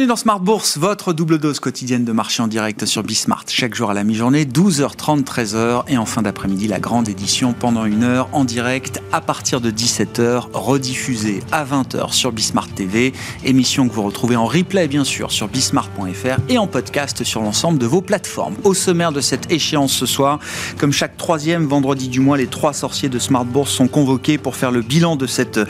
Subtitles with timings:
[0.00, 3.44] Bienvenue dans Smart Bourse, votre double dose quotidienne de marché en direct sur Bismart.
[3.48, 7.84] Chaque jour à la mi-journée, 12h30, 13h et en fin d'après-midi, la grande édition pendant
[7.84, 13.12] une heure en direct à partir de 17h, rediffusée à 20h sur Bismart TV.
[13.44, 17.78] Émission que vous retrouvez en replay bien sûr sur bismart.fr et en podcast sur l'ensemble
[17.78, 18.54] de vos plateformes.
[18.64, 20.38] Au sommaire de cette échéance ce soir,
[20.78, 24.56] comme chaque troisième vendredi du mois, les trois sorciers de Smart Bourse sont convoqués pour
[24.56, 25.60] faire le bilan de cette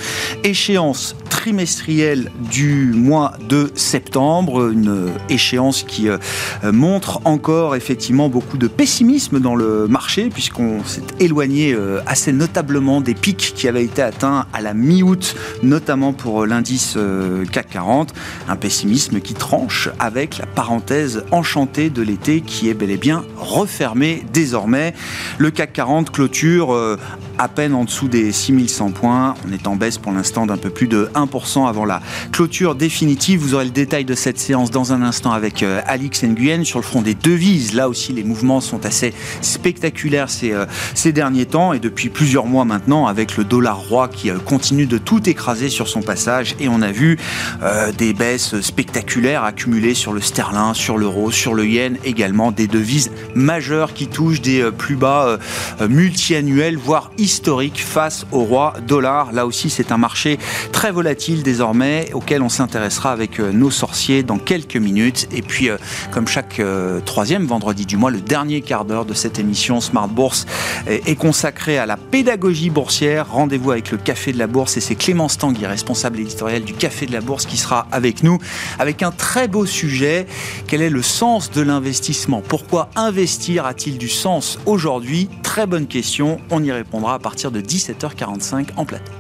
[0.45, 6.19] échéance trimestrielle du mois de septembre une échéance qui euh,
[6.73, 13.01] montre encore effectivement beaucoup de pessimisme dans le marché puisqu'on s'est éloigné euh, assez notablement
[13.01, 18.13] des pics qui avaient été atteints à la mi-août, notamment pour l'indice euh, CAC 40.
[18.49, 23.25] Un pessimisme qui tranche avec la parenthèse enchantée de l'été qui est bel et bien
[23.37, 24.95] refermée désormais.
[25.39, 26.77] Le CAC 40 clôture
[27.39, 29.35] à peine en dessous des 6100 points.
[29.49, 32.01] On est en baisse pour l'instant d'un peu plus de 1% avant la
[32.33, 33.41] clôture définitive.
[33.41, 36.79] Vous aurez le détail de cette séance dans un instant avec euh, Alix Nguyen sur
[36.79, 37.75] le front des devises.
[37.75, 39.13] Là aussi, les mouvements sont assez
[39.43, 44.09] spectaculaires ces, euh, ces derniers temps et depuis plusieurs mois maintenant avec le dollar roi
[44.09, 47.19] qui euh, continue de tout écraser sur son passage et on a vu
[47.99, 53.11] des baisses spectaculaires accumulées sur le sterling, sur l'euro, sur le yen également, des devises
[53.35, 55.39] majeures qui touchent des plus bas
[55.89, 59.33] multiannuels, voire historiques historique face au roi dollar.
[59.33, 60.39] Là aussi, c'est un marché
[60.73, 63.71] très volatile désormais auquel on s'intéressera avec euh, nos
[64.27, 65.29] dans quelques minutes.
[65.33, 65.77] Et puis, euh,
[66.11, 70.09] comme chaque euh, troisième vendredi du mois, le dernier quart d'heure de cette émission Smart
[70.09, 70.47] Bourse
[70.87, 73.31] est consacré à la pédagogie boursière.
[73.31, 77.07] Rendez-vous avec le Café de la Bourse et c'est Clémence Tanguy, responsable éditorial du Café
[77.07, 78.39] de la Bourse, qui sera avec nous
[78.79, 80.27] avec un très beau sujet.
[80.67, 82.43] Quel est le sens de l'investissement?
[82.47, 85.29] Pourquoi investir a-t-il du sens aujourd'hui?
[85.43, 86.41] Très bonne question.
[86.51, 89.20] On y répondra à partir de 17h45 en plateau.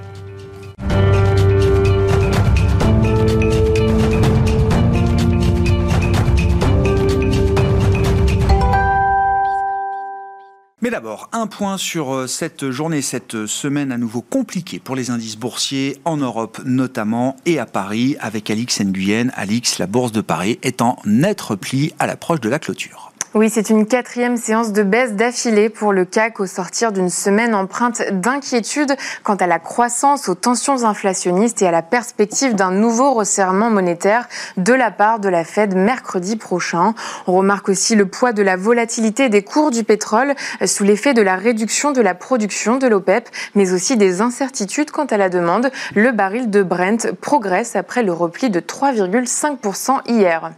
[11.01, 15.39] D'abord, un point sur euh, cette journée, cette semaine à nouveau compliquée pour les indices
[15.39, 19.33] boursiers en Europe notamment et à Paris avec Alix Nguyen.
[19.35, 23.10] Alix, la bourse de Paris est en net repli à l'approche de la clôture.
[23.33, 27.55] Oui, c'est une quatrième séance de baisse d'affilée pour le CAC au sortir d'une semaine
[27.55, 33.15] empreinte d'inquiétude quant à la croissance, aux tensions inflationnistes et à la perspective d'un nouveau
[33.15, 36.93] resserrement monétaire de la part de la Fed mercredi prochain.
[37.29, 40.35] On remarque aussi le poids de la volatilité des cours du pétrole
[40.67, 45.07] sous l'effet de la réduction de la production de l'OPEP, mais aussi des incertitudes quant
[45.07, 45.71] à la demande.
[45.95, 50.51] Le baril de Brent progresse après le repli de 3,5% hier.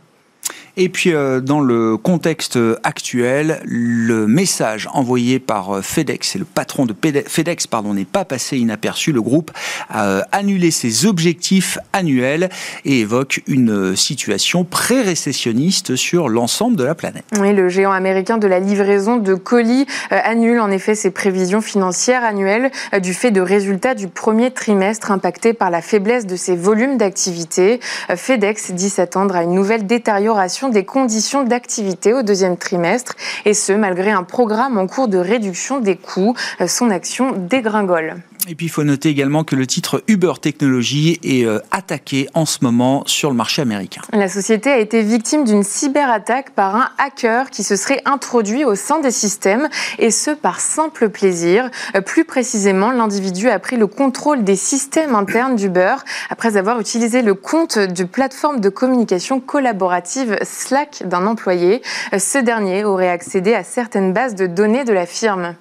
[0.78, 6.46] Et puis, euh, dans le contexte actuel, le message envoyé par euh, FedEx, et le
[6.46, 6.94] patron de
[7.26, 9.12] FedEx, pardon, n'est pas passé inaperçu.
[9.12, 9.50] Le groupe
[9.90, 12.48] a euh, annulé ses objectifs annuels
[12.86, 17.24] et évoque une situation pré-récessionniste sur l'ensemble de la planète.
[17.38, 22.24] Oui, le géant américain de la livraison de colis annule en effet ses prévisions financières
[22.24, 22.70] annuelles
[23.02, 27.80] du fait de résultats du premier trimestre impactés par la faiblesse de ses volumes d'activité.
[28.14, 33.14] FedEx dit s'attendre à une nouvelle détérioration des conditions d'activité au deuxième trimestre,
[33.44, 36.34] et ce, malgré un programme en cours de réduction des coûts.
[36.66, 38.16] Son action dégringole.
[38.48, 42.44] Et puis il faut noter également que le titre Uber Technology est euh, attaqué en
[42.44, 44.02] ce moment sur le marché américain.
[44.12, 48.74] La société a été victime d'une cyberattaque par un hacker qui se serait introduit au
[48.74, 51.70] sein des systèmes et ce par simple plaisir.
[51.94, 55.96] Euh, plus précisément, l'individu a pris le contrôle des systèmes internes d'Uber
[56.28, 61.80] après avoir utilisé le compte de plateforme de communication collaborative Slack d'un employé.
[62.12, 65.54] Euh, ce dernier aurait accédé à certaines bases de données de la firme.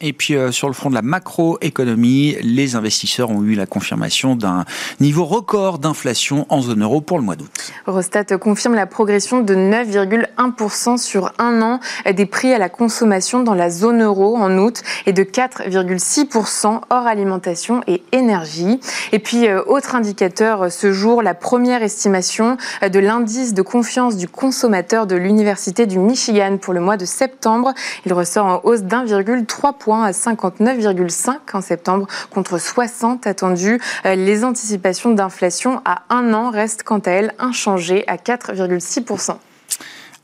[0.00, 4.34] Et puis euh, sur le front de la macroéconomie, les investisseurs ont eu la confirmation
[4.34, 4.64] d'un
[4.98, 7.72] niveau record d'inflation en zone euro pour le mois d'août.
[7.86, 11.80] Eurostat confirme la progression de 9,1% sur un an
[12.12, 17.06] des prix à la consommation dans la zone euro en août et de 4,6% hors
[17.06, 18.80] alimentation et énergie.
[19.12, 24.26] Et puis euh, autre indicateur ce jour, la première estimation de l'indice de confiance du
[24.26, 27.74] consommateur de l'Université du Michigan pour le mois de septembre.
[28.06, 33.80] Il ressort en hausse d'1,3 à 59,5 en septembre contre 60 attendus.
[34.06, 39.36] Euh, les anticipations d'inflation à un an restent quant à elles inchangées à 4,6%.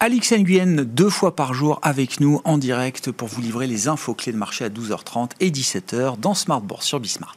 [0.03, 4.15] Alix Nguyen, deux fois par jour avec nous en direct pour vous livrer les infos
[4.15, 7.37] clés de marché à 12h30 et 17h dans Smart sur Bismart.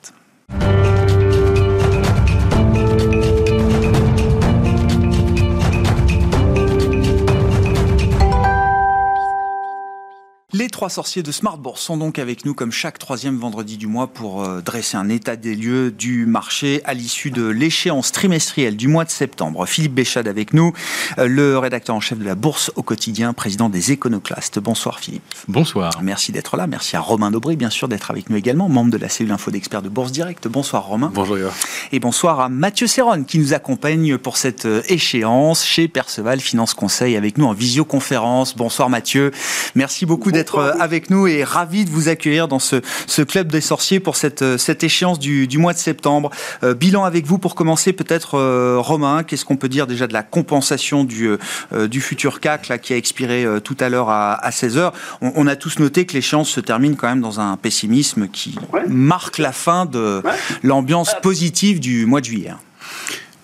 [10.71, 14.07] Trois sorciers de Smart Bourse sont donc avec nous comme chaque troisième vendredi du mois
[14.07, 18.87] pour euh, dresser un état des lieux du marché à l'issue de l'échéance trimestrielle du
[18.87, 19.65] mois de septembre.
[19.65, 20.71] Philippe Béchade avec nous,
[21.17, 24.59] euh, le rédacteur en chef de la Bourse au quotidien, président des Éconoclastes.
[24.59, 25.23] Bonsoir Philippe.
[25.47, 25.91] Bonsoir.
[26.03, 26.67] Merci d'être là.
[26.67, 29.49] Merci à Romain Dobré, bien sûr, d'être avec nous également, membre de la cellule info
[29.49, 30.47] d'experts de Bourse Direct.
[30.47, 31.11] Bonsoir Romain.
[31.13, 31.51] Bonjour.
[31.91, 36.73] Et bonsoir à Mathieu Serron qui nous accompagne pour cette euh, échéance chez Perceval Finance
[36.73, 38.55] Conseil avec nous en visioconférence.
[38.55, 39.31] Bonsoir Mathieu.
[39.75, 43.51] Merci beaucoup d'être euh, avec nous et ravi de vous accueillir dans ce, ce club
[43.51, 46.29] des sorciers pour cette, euh, cette échéance du, du mois de septembre.
[46.63, 50.13] Euh, bilan avec vous pour commencer peut-être euh, Romain, qu'est-ce qu'on peut dire déjà de
[50.13, 51.29] la compensation du,
[51.73, 54.91] euh, du futur CAC là, qui a expiré tout à l'heure à, à 16h
[55.21, 58.55] on, on, a tous noté que l'échéance se termine quand même dans un pessimisme qui
[58.71, 58.83] ouais.
[58.87, 60.31] marque la fin de ouais.
[60.63, 62.51] l'ambiance positive du mois de juillet.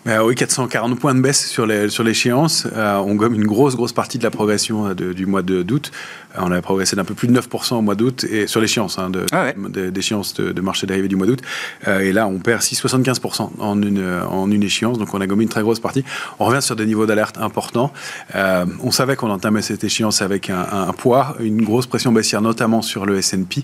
[0.08, 2.66] Euh, oui, 440 points de baisse sur l'échéance.
[2.66, 5.42] Les, euh, on gomme une grosse, grosse partie de la progression euh, de, du mois
[5.42, 5.92] d'août.
[6.38, 8.98] Euh, on a progressé d'un peu plus de 9% au mois d'août et sur l'échéance,
[8.98, 9.26] hein, de,
[9.70, 11.42] de, de, de, marché dérivé du mois d'août.
[11.88, 14.98] Euh, et là, on perd 6,75% en une, en une échéance.
[14.98, 16.06] Donc, on a gommé une très grosse partie.
[16.40, 17.92] On revient sur des niveaux d'alerte importants.
[18.34, 22.82] On savait qu'on entamait cette échéance avec un, un, poids, une grosse pression baissière, notamment
[22.82, 23.64] sur le S&P,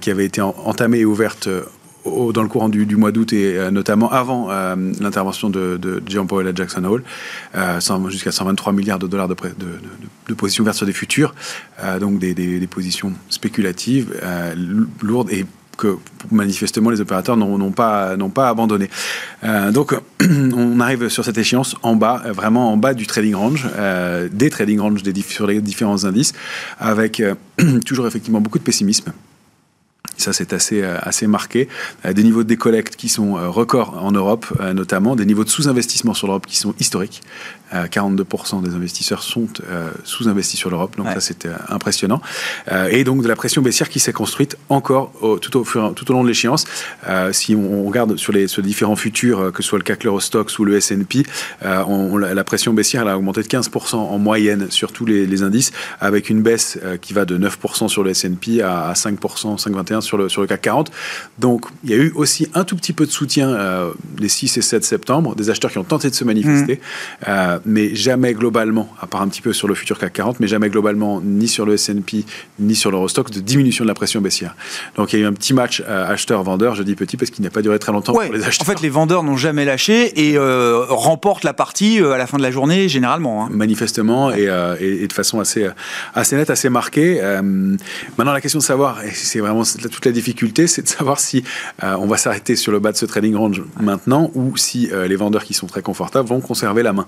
[0.00, 1.48] qui avait été entamée et ouverte
[2.04, 5.78] dans le courant du, mois d'août et euh, notamment avant euh, l'intervention de,
[6.28, 7.02] Powell à Jackson Hole,
[7.56, 11.34] euh, jusqu'à 123 milliards de dollars de, positions vertes sur des futurs,
[12.00, 14.14] donc des, positions spéculatives
[15.02, 15.46] lourdes et
[15.76, 15.96] que
[16.30, 18.88] manifestement les opérateurs n'ont pas, pas abandonné.
[19.72, 23.68] Donc on arrive sur cette échéance en bas, vraiment en bas du trading range,
[24.32, 26.32] des trading range des, sur les différents indices,
[26.78, 27.22] avec
[27.84, 29.12] toujours effectivement beaucoup de pessimisme.
[30.22, 31.68] Ça, c'est assez, assez marqué.
[32.04, 35.16] Des niveaux de décollecte qui sont records en Europe, notamment.
[35.16, 37.22] Des niveaux de sous-investissement sur l'Europe qui sont historiques.
[37.72, 39.48] 42% des investisseurs sont
[40.04, 40.96] sous-investis sur l'Europe.
[40.96, 41.14] Donc, ouais.
[41.14, 42.20] ça, c'était impressionnant.
[42.90, 46.12] Et donc, de la pression baissière qui s'est construite encore au, tout, au, tout au
[46.12, 46.66] long de l'échéance.
[47.32, 50.58] Si on regarde sur les, sur les différents futurs, que ce soit le CAC Eurostox
[50.58, 51.24] ou le S&P,
[51.62, 55.72] la pression baissière elle a augmenté de 15% en moyenne sur tous les, les, indices,
[56.00, 59.18] avec une baisse qui va de 9% sur le S&P à 5%,
[59.58, 60.90] 5,21% sur le, sur le CAC 40.
[61.38, 64.56] Donc, il y a eu aussi un tout petit peu de soutien euh, les 6
[64.56, 67.24] et 7 septembre, des acheteurs qui ont tenté de se manifester, mmh.
[67.28, 70.46] euh, mais jamais globalement, à part un petit peu sur le futur CAC 40, mais
[70.46, 72.24] jamais globalement ni sur le S&P
[72.58, 74.54] ni sur l'Eurostox de diminution de la pression baissière.
[74.96, 77.44] Donc, il y a eu un petit match euh, acheteur-vendeur, je dis petit parce qu'il
[77.44, 78.68] n'a pas duré très longtemps ouais, pour les acheteurs.
[78.68, 82.42] En fait, les vendeurs n'ont jamais lâché et remportent la partie à la fin de
[82.42, 83.44] la journée, généralement.
[83.44, 83.48] Hein.
[83.52, 84.42] Manifestement ouais.
[84.42, 85.68] et, et, et, de façon assez,
[86.14, 87.20] assez nette, assez marquée.
[88.16, 89.64] maintenant, la question de savoir, et c'est vraiment
[90.04, 91.44] la difficulté, c'est de savoir si
[91.82, 95.06] euh, on va s'arrêter sur le bas de ce trading range maintenant ou si euh,
[95.06, 97.06] les vendeurs qui sont très confortables vont conserver la main.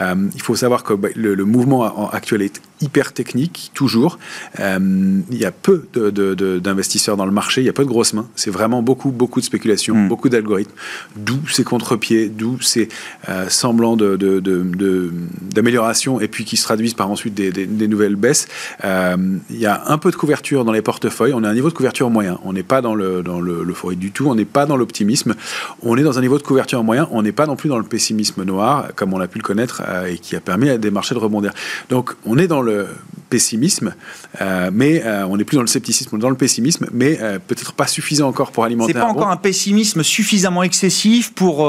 [0.00, 4.18] Euh, il faut savoir que bah, le, le, mouvement actuel est hyper technique, toujours.
[4.58, 5.86] il y a peu
[6.62, 8.28] d'investisseurs dans le marché, il y a peu de grosses mains.
[8.36, 10.08] C'est vraiment beaucoup, beaucoup de spéculation, mm.
[10.08, 10.72] beaucoup d'algorithmes,
[11.16, 12.88] d'où ces contre-pieds, d'où ces
[13.48, 18.48] semblants d'amélioration et puis qui se traduisent par ensuite des, des, des nouvelles baisses.
[18.84, 21.32] il y a un peu de couverture dans les portefeuilles.
[21.34, 22.38] On a un niveau de couverture moyen.
[22.44, 25.34] On n'est pas dans le dans l'euphorie du tout, on n'est pas dans l'optimisme,
[25.82, 27.84] on est dans un niveau de couverture moyen, on n'est pas non plus dans le
[27.84, 30.90] pessimisme noir, comme on a pu le connaître, euh, et qui a permis à des
[30.90, 31.52] marchés de rebondir.
[31.90, 32.88] Donc on est dans le
[33.30, 33.94] pessimisme,
[34.40, 37.18] euh, mais euh, on n'est plus dans le scepticisme, on est dans le pessimisme, mais
[37.20, 38.92] euh, peut-être pas suffisant encore pour alimenter.
[38.92, 39.32] C'est pas un encore bon.
[39.32, 41.66] un pessimisme suffisamment excessif pour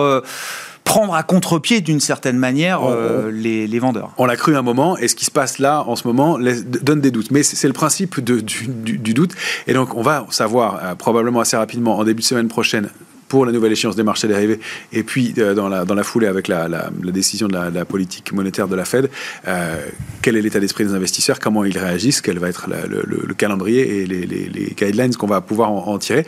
[0.88, 4.12] prendre à contre-pied d'une certaine manière euh, les, les, vendeurs.
[4.18, 6.66] On l'a cru un moment, et ce qui se passe là en ce moment laisse,
[6.66, 7.30] donne des doutes.
[7.32, 9.34] Mais c'est le principe de, du, du, du, doute.
[9.68, 12.90] Et donc on va savoir euh, probablement assez rapidement en début de semaine prochaine
[13.28, 14.60] pour la nouvelle échéance des marchés dérivés
[14.94, 18.86] et puis euh, dans, la, foulée avec la, décision de la, politique monétaire de la
[18.86, 19.10] Fed,
[19.48, 19.78] euh,
[20.22, 23.34] quel est l'état d'esprit des investisseurs, comment ils réagissent, quel va être le, le, le,
[23.34, 26.26] calendrier et les, guidelines qu'on va pouvoir en, tirer.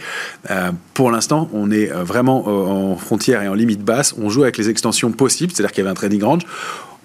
[0.50, 4.16] Euh, pour l'instant, on est vraiment en frontière et en limite basse.
[4.18, 6.44] On joue avec les extensions possibles, c'est-à-dire qu'il y avait un trading range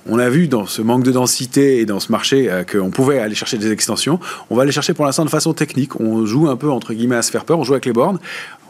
[0.06, 3.34] on a vu dans ce manque de densité et dans ce marché qu'on pouvait aller
[3.34, 4.20] chercher des extensions.
[4.50, 5.98] On va aller chercher pour l'instant de façon technique.
[5.98, 7.58] On joue un peu entre guillemets à se faire peur.
[7.58, 8.18] On joue avec les bornes.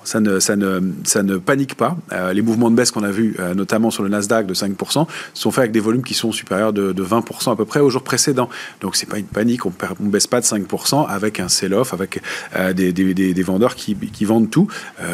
[0.05, 1.97] Ça ne, ça ne, ça ne panique pas.
[2.13, 5.07] Euh, les mouvements de baisse qu'on a vus, euh, notamment sur le Nasdaq de 5%,
[5.33, 7.91] sont faits avec des volumes qui sont supérieurs de, de 20% à peu près au
[7.91, 8.49] jour précédent.
[8.81, 9.67] Donc c'est pas une panique.
[9.67, 12.21] On ne baisse pas de 5% avec un sell-off, avec
[12.55, 14.69] euh, des, des, des, des, vendeurs qui, qui, vendent tout.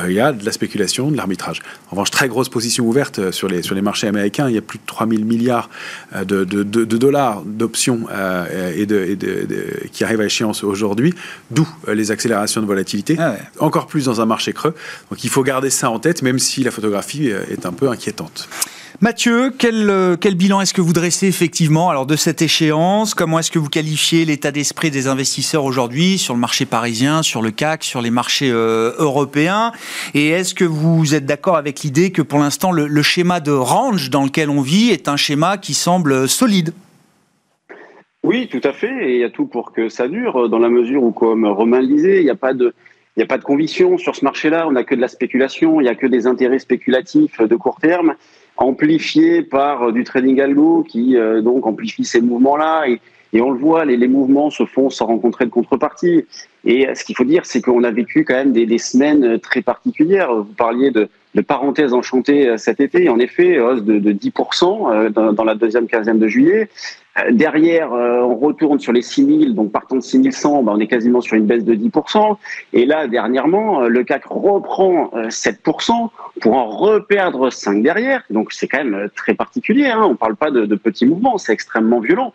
[0.07, 1.61] Il y a de la spéculation, de l'arbitrage.
[1.89, 4.49] En revanche, très grosse position ouverte sur les, sur les marchés américains.
[4.49, 5.71] Il y a plus de 3000 milliards
[6.25, 8.07] de, de, dollars d'options
[8.77, 8.99] et, de,
[9.85, 11.15] et qui arrivent à échéance aujourd'hui,
[11.51, 13.39] d'où les accélérations de volatilité, ah ouais.
[13.59, 14.75] encore plus dans un marché creux.
[15.11, 17.89] Donc il faut garder ça en tête, même si la photographie euh, est un peu
[17.89, 18.49] inquiétante.
[19.03, 23.15] Mathieu, quel, quel bilan est-ce que vous dressez effectivement alors de cette échéance?
[23.15, 27.41] Comment est-ce que vous qualifiez l'état d'esprit des investisseurs aujourd'hui sur le marché parisien, sur
[27.41, 29.73] le CAC, sur les marchés européens?
[30.13, 33.53] Et est-ce que vous êtes d'accord avec l'idée que pour l'instant le, le schéma de
[33.53, 36.75] range dans lequel on vit est un schéma qui semble solide?
[38.23, 39.09] Oui, tout à fait.
[39.09, 41.81] Et il y a tout pour que ça dure, dans la mesure où, comme Romain
[41.81, 42.75] le disait, il n'y a pas de,
[43.17, 44.67] il n'y a pas de conviction sur ce marché-là.
[44.69, 45.81] On n'a que de la spéculation.
[45.81, 48.15] Il n'y a que des intérêts spéculatifs de court terme,
[48.57, 52.87] amplifiés par du trading algo qui euh, donc amplifie ces mouvements-là.
[53.33, 56.27] Et, on le voit, les, les, mouvements se font sans rencontrer de contrepartie.
[56.65, 59.63] Et ce qu'il faut dire, c'est qu'on a vécu quand même des, des, semaines très
[59.63, 60.35] particulières.
[60.35, 63.09] Vous parliez de, de parenthèses enchantées cet été.
[63.09, 66.69] En effet, hausse de, de 10% euh, dans, dans la deuxième quinzaine de juillet.
[67.19, 70.87] Euh, derrière, euh, on retourne sur les 6000, donc partant de 6100, ben on est
[70.87, 72.37] quasiment sur une baisse de 10%.
[72.73, 76.11] Et là, dernièrement, euh, le CAC reprend 7%
[76.41, 78.23] pour en reperdre 5 derrière.
[78.31, 79.87] Donc c'est quand même très particulier.
[79.87, 80.03] Hein.
[80.05, 82.33] On ne parle pas de, de, petits mouvements, c'est extrêmement violent.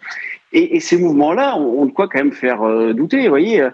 [0.57, 2.61] Et, ces mouvements-là ont de quoi quand même faire
[2.95, 3.23] douter.
[3.23, 3.67] Vous voyez,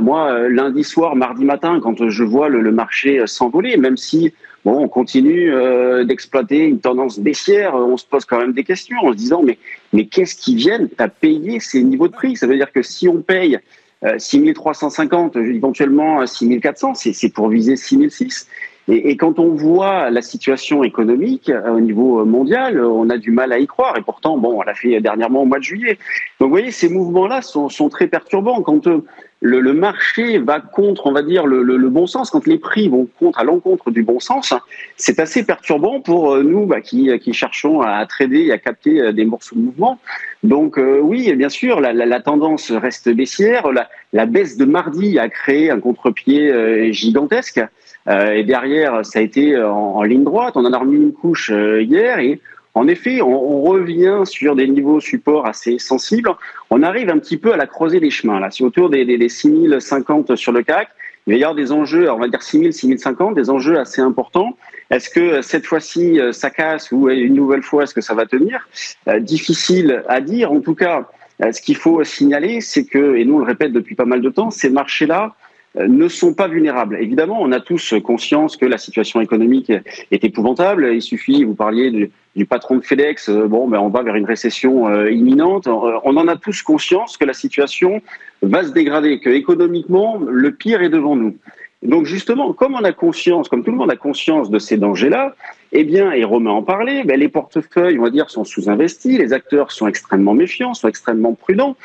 [0.00, 4.32] moi, lundi soir, mardi matin, quand je vois le, marché s'envoler, même si
[4.66, 8.98] bon, on continue euh, d'exploiter une tendance baissière, on se pose quand même des questions
[8.98, 9.58] en se disant mais,
[9.92, 12.36] mais qu'est-ce qui vient à payer ces niveaux de prix?
[12.36, 13.58] Ça veut dire que si on paye
[14.04, 18.48] euh, 6350, éventuellement 6400, c'est pour viser 6006.
[18.88, 23.52] Et, quand on voit la situation économique euh, au niveau mondial, on a du mal
[23.52, 23.96] à y croire.
[23.98, 25.98] Et pourtant, bon, on l'a fait dernièrement au mois de juillet.
[26.38, 28.62] Donc, vous voyez, ces mouvements-là sont, sont, très perturbants.
[28.62, 29.04] Quand euh,
[29.40, 33.38] le, marché va contre, on va dire, le, bon sens, quand les prix vont contre,
[33.38, 34.54] à l'encontre du bon sens,
[34.96, 39.00] c'est assez perturbant pour euh, nous bah, qui, qui, cherchons à trader et à capter
[39.00, 39.98] euh, des morceaux de mouvement.
[40.42, 43.72] Donc euh, oui, bien sûr, la, la, tendance reste baissière.
[43.72, 47.60] La, la, baisse de mardi a créé un contre-pied euh, gigantesque.
[48.08, 50.54] Euh, et derrière, ça a été en, en, ligne droite.
[50.56, 52.40] On en a remis une couche hier et
[52.76, 56.30] en effet, on, revient sur des niveaux support assez sensibles.
[56.70, 58.38] On arrive un petit peu à la creuser des chemins.
[58.38, 60.88] Là, c'est autour des, des, des 6050 sur le CAC.
[61.26, 64.56] Il va y avoir des enjeux, on va dire 6000, 6050, des enjeux assez importants.
[64.90, 68.68] Est-ce que cette fois-ci, ça casse ou une nouvelle fois, est-ce que ça va tenir?
[69.08, 70.52] Euh, Difficile à dire.
[70.52, 71.08] En tout cas,
[71.42, 74.20] euh, ce qu'il faut signaler, c'est que, et nous on le répète depuis pas mal
[74.20, 75.28] de temps, ces marchés-là euh,
[75.76, 76.98] ne sont pas vulnérables.
[77.00, 79.70] Évidemment, on a tous conscience que la situation économique
[80.10, 80.90] est épouvantable.
[80.92, 84.14] Il suffit, vous parliez du, du patron de FedEx, euh, bon, ben on va vers
[84.14, 85.66] une récession euh, imminente.
[85.66, 88.02] On en a tous conscience que la situation
[88.42, 91.36] va se dégrader, que économiquement, le pire est devant nous.
[91.82, 95.34] Donc justement, comme on a conscience, comme tout le monde a conscience de ces dangers-là,
[95.72, 99.32] eh bien, et Romain en parlait, ben les portefeuilles, on va dire, sont sous-investis, les
[99.32, 101.76] acteurs sont extrêmement méfiants, sont extrêmement prudents.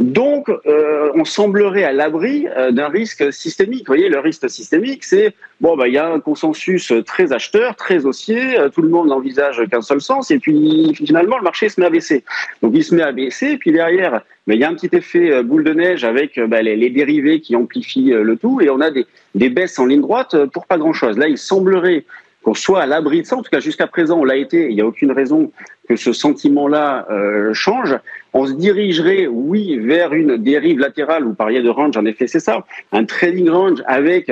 [0.00, 3.86] Donc, euh, on semblerait à l'abri euh, d'un risque systémique.
[3.86, 7.76] Vous voyez, le risque systémique, c'est bon, bah, il y a un consensus très acheteur,
[7.76, 11.68] très haussier, euh, tout le monde n'envisage qu'un seul sens, et puis finalement, le marché
[11.68, 12.24] se met à baisser.
[12.60, 14.90] Donc, il se met à baisser, et puis derrière, mais il y a un petit
[14.92, 18.80] effet boule de neige avec bah, les, les, dérivés qui amplifient le tout, et on
[18.80, 21.16] a des, des baisses en ligne droite pour pas grand-chose.
[21.18, 22.04] Là, il semblerait
[22.44, 23.36] qu'on soit à l'abri de ça.
[23.36, 24.68] En tout cas, jusqu'à présent, on l'a été.
[24.68, 25.50] Il n'y a aucune raison
[25.88, 27.96] que ce sentiment-là euh, change.
[28.36, 31.22] On se dirigerait, oui, vers une dérive latérale.
[31.22, 32.64] Vous parliez de range, en effet, c'est ça.
[32.90, 34.30] Un trading range avec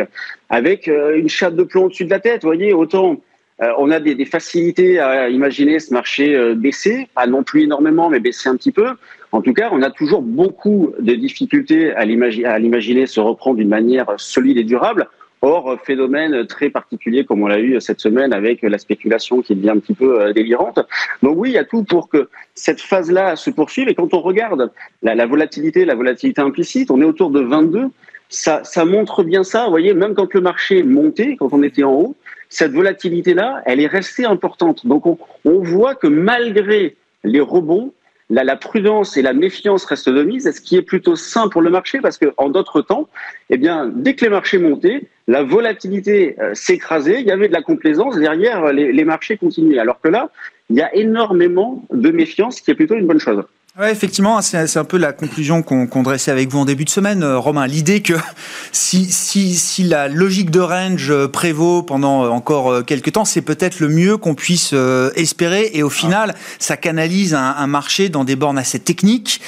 [0.51, 2.43] avec euh, une chape de plomb au-dessus de la tête.
[2.43, 3.21] Vous voyez, autant
[3.63, 7.63] euh, on a des, des, facilités à imaginer ce marché euh, baisser, pas non plus
[7.63, 8.89] énormément, mais baisser un petit peu.
[9.31, 14.07] En tout cas, on a toujours beaucoup de difficultés à l'imaginer se reprendre d'une manière
[14.17, 15.09] solide et durable.
[15.45, 19.71] Or, phénomène très particulier comme on l'a eu cette semaine avec la spéculation qui devient
[19.71, 20.79] un petit peu euh, délirante.
[21.21, 23.89] Donc oui, il y a tout pour que cette phase-là se poursuive.
[23.89, 24.71] Et quand on regarde
[25.03, 27.89] la, la, volatilité, la volatilité implicite, on est autour de 22.
[28.29, 29.65] Ça, ça montre bien ça.
[29.65, 32.17] Vous voyez, même quand le marché montait, quand on était en haut,
[32.49, 34.87] cette volatilité-là, elle est restée importante.
[34.87, 37.93] Donc on, on voit que malgré les rebonds,
[38.31, 41.61] la, la, prudence et la méfiance restent de mise, ce qui est plutôt sain pour
[41.63, 43.09] le marché parce qu'en d'autres temps,
[43.51, 47.55] eh bien, dès que les marchés montaient, la volatilité euh, s'écrasait, il y avait de
[47.55, 49.79] la complaisance, derrière les, les marchés continuaient.
[49.79, 50.31] Alors que là,
[50.69, 53.43] il y a énormément de méfiance, ce qui est plutôt une bonne chose.
[53.79, 56.91] Ouais, effectivement, c'est un peu la conclusion qu'on qu dressait avec vous en début de
[56.91, 57.67] semaine, euh, Romain.
[57.67, 58.12] L'idée que
[58.73, 63.41] si, si, si, la logique de range euh, prévaut pendant euh, encore quelques temps, c'est
[63.41, 64.75] peut-être le mieux qu'on puisse
[65.17, 65.71] espérer.
[65.73, 69.41] Et au final, ça canalise un, un, marché dans des bornes assez techniques,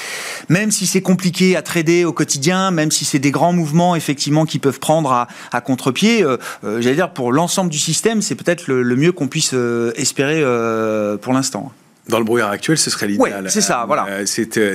[0.49, 4.47] même si c'est compliqué à trader au quotidien, même si c'est des grands mouvements effectivement
[4.47, 6.23] qui peuvent prendre à, à contre-pied.
[6.23, 9.55] Euh, J'allais dire pour l'ensemble du système, c'est peut-être le, le, mieux qu'on puisse
[9.97, 11.73] espérer euh, pour l'instant.
[12.09, 13.45] Dans le brouillard actuel, ce serait l'idéal.
[13.45, 14.07] Ouais, c'est ça, voilà.
[14.09, 14.75] Euh, c'est, euh,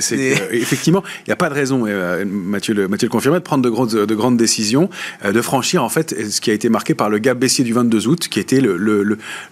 [0.51, 3.63] effectivement, il n'y a pas de raison, euh, Mathieu, le, Mathieu le confirmait, de prendre
[3.63, 4.89] de grandes, de grandes décisions,
[5.23, 8.07] de franchir en fait ce qui a été marqué par le gap baissier du 22
[8.07, 9.03] août, qui était le, le,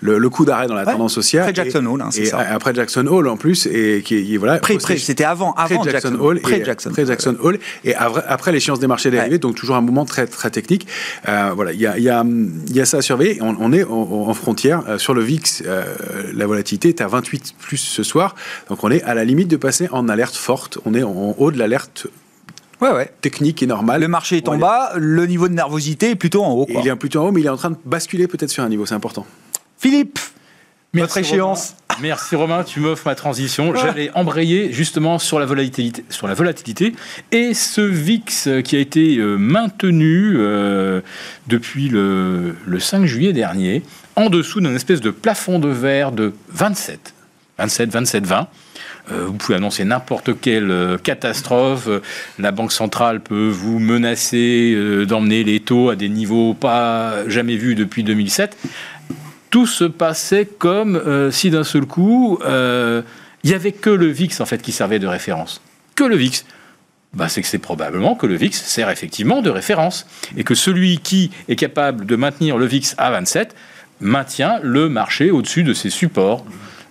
[0.01, 1.43] le, coup d'arrêt dans la tendance haussière.
[1.43, 2.39] Après Jackson Hole, hein, c'est ça.
[2.39, 4.57] Après Jackson Hole en plus, et qui voilà.
[4.57, 6.41] Pré, c'était avant, avant Jackson, Hole.
[6.41, 10.25] Pré Jackson, Jackson Hole, et après, l'échéance des marchés dérivés, donc toujours un moment très,
[10.25, 10.87] très technique.
[11.25, 12.25] voilà, il y a, y, a,
[12.71, 13.37] y a ça à surveiller.
[13.41, 15.63] On, on est en, en, frontière sur le VIX.
[16.33, 18.33] la volatilité est à 28 plus ce soir.
[18.69, 20.79] Donc on est à la limite de passer en alerte forte.
[20.85, 22.07] On est en haut de l'alerte
[22.79, 23.11] Ouais, ouais.
[23.21, 24.01] technique et normale.
[24.01, 26.67] Le marché est en bas, le niveau de nervosité est plutôt en haut.
[26.69, 28.69] Il est plutôt en haut, mais il est en train de basculer peut-être sur un
[28.69, 29.25] niveau, c'est important.
[29.79, 30.19] Philippe,
[30.93, 31.75] Merci échéance.
[31.99, 33.75] Merci Romain, tu m'offres ma transition.
[33.75, 36.93] J'allais embrayer justement sur la volatilité, sur la volatilité
[37.31, 41.01] et ce VIX qui a été euh, maintenu euh,
[41.47, 43.81] depuis le, le 5 juillet dernier
[44.15, 47.15] en dessous d'un espèce de plafond de verre de 27.
[47.57, 48.47] 27, 27, 20.
[49.09, 51.89] vous pouvez annoncer n'importe quelle euh, catastrophe.
[52.37, 57.55] La Banque centrale peut vous menacer euh, d'emmener les taux à des niveaux pas jamais
[57.55, 58.57] vus depuis 2007.
[59.49, 63.03] Tout se passait comme euh, si d'un seul coup, il
[63.49, 65.61] n'y avait que le VIX en fait qui servait de référence.
[65.95, 66.45] Que le VIX.
[67.13, 70.99] Bah, c'est que c'est probablement que le VIX sert effectivement de référence et que celui
[70.99, 73.55] qui est capable de maintenir le VIX à 27
[74.01, 76.45] maintient le marché au-dessus de ses supports.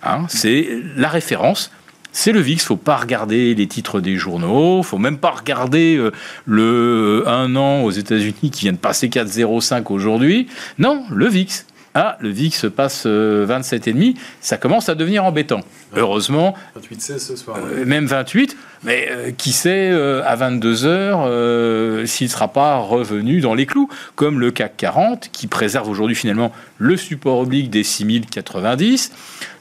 [0.07, 1.71] Hein, c'est la référence.
[2.11, 6.11] C'est le VIX, faut pas regarder les titres des journaux, faut même pas regarder euh,
[6.45, 10.47] le 1 euh, an aux États-Unis qui vient de passer 4,05 aujourd'hui.
[10.79, 11.65] Non, le VIX.
[11.99, 15.61] Ah, le VIX passe 27,5, euh, ça commence à devenir embêtant.
[15.95, 16.53] Heureusement.
[16.75, 17.57] 28, ce soir.
[17.57, 23.41] Euh, même 28, mais euh, qui sait à 22 heures s'il ne sera pas revenu
[23.41, 27.83] dans les clous, comme le CAC 40 qui préserve aujourd'hui finalement le support oblique des
[27.83, 29.11] 6090,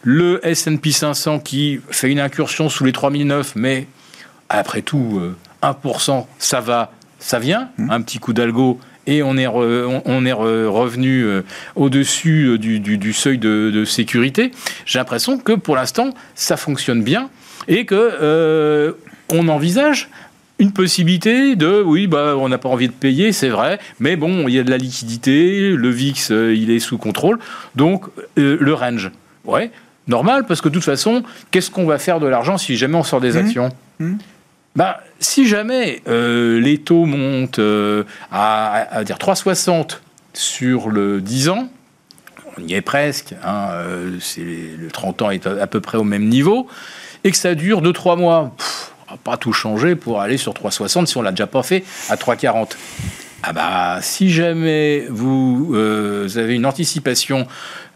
[0.02, 3.86] le S&P 500 qui fait une incursion sous les 3009, mais
[4.48, 5.20] après tout
[5.62, 7.90] 1%, ça va, ça vient, mmh.
[7.90, 11.42] un petit coup d'algo et on est, on est revenu euh,
[11.76, 14.50] au-dessus euh, du, seuil de, sécurité.
[14.84, 17.30] J'ai l'impression que pour l'instant, ça fonctionne bien
[17.68, 18.92] et que euh,
[19.30, 20.10] on envisage
[20.58, 24.48] une possibilité de oui bah on n'a pas envie de payer c'est vrai mais bon
[24.48, 27.38] il y a de la liquidité le VIX il est sous contrôle
[27.74, 29.10] donc le range
[29.44, 29.70] ouais
[30.08, 33.02] normal parce que de toute façon qu'est-ce qu'on va faire de l'argent si jamais on
[33.02, 33.36] sort des mmh.
[33.36, 34.14] actions mmh.
[34.76, 40.00] Bah, si jamais euh, les taux montent euh, à, dire 3,60
[40.34, 41.68] sur le 10 ans,
[42.58, 46.28] on y est presque, hein, euh, le 30 ans est à, peu près au même
[46.28, 46.68] niveau,
[47.26, 48.52] et que ça dure 2-3 mois,
[49.08, 51.84] on va pas tout changer pour aller sur 3,60 si on l'a déjà pas fait
[52.08, 52.76] à 3,40.
[53.42, 57.46] Ah bah, si jamais vous, avez une anticipation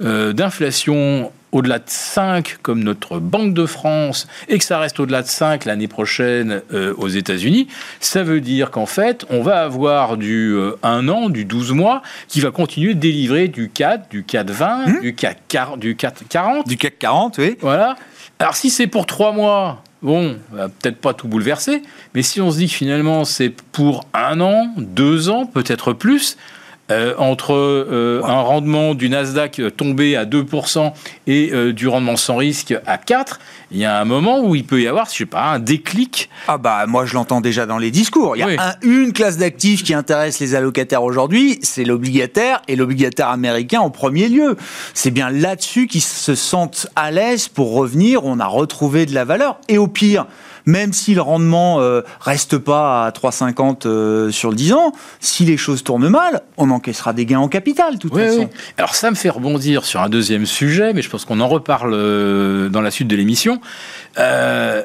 [0.01, 5.27] d'inflation au-delà de 5 comme notre Banque de France et que ça reste au-delà de
[5.29, 10.57] 5 l'année prochaine euh, aux États-Unis, ça veut dire qu'en fait, on va avoir du
[10.83, 14.51] 1 euh, an, du 12 mois qui va continuer de délivrer du 4, du 4
[14.51, 16.69] 20, hmm du 4 du 4 40.
[16.69, 17.57] Du 4 40, oui.
[17.61, 17.97] Voilà.
[18.41, 21.83] Alors si c'est pour 3 mois, bon, peut-être pas tout bouleverser,
[22.15, 26.39] mais si on se dit que finalement c'est pour un an, deux ans, peut-être plus,
[26.91, 30.93] euh, entre euh, un rendement du Nasdaq tombé à 2%
[31.27, 33.37] et euh, du rendement sans risque à 4%,
[33.73, 36.29] il y a un moment où il peut y avoir, je sais pas, un déclic.
[36.49, 38.37] Ah bah moi je l'entends déjà dans les discours.
[38.37, 43.29] Il y a une classe d'actifs qui intéresse les allocataires aujourd'hui, c'est l'obligataire et l'obligataire
[43.29, 44.57] américain en premier lieu.
[44.95, 48.25] C'est bien là-dessus qu'ils se sentent à l'aise pour revenir.
[48.25, 50.27] On a retrouvé de la valeur et au pire
[50.67, 55.45] même si le rendement euh, reste pas à 3,50 euh, sur le 10 ans, si
[55.45, 58.49] les choses tournent mal, on encaissera des gains en capital, de toute façon.
[58.77, 61.93] Alors ça me fait rebondir sur un deuxième sujet, mais je pense qu'on en reparle
[61.95, 63.61] euh, dans la suite de l'émission.
[64.17, 64.85] là,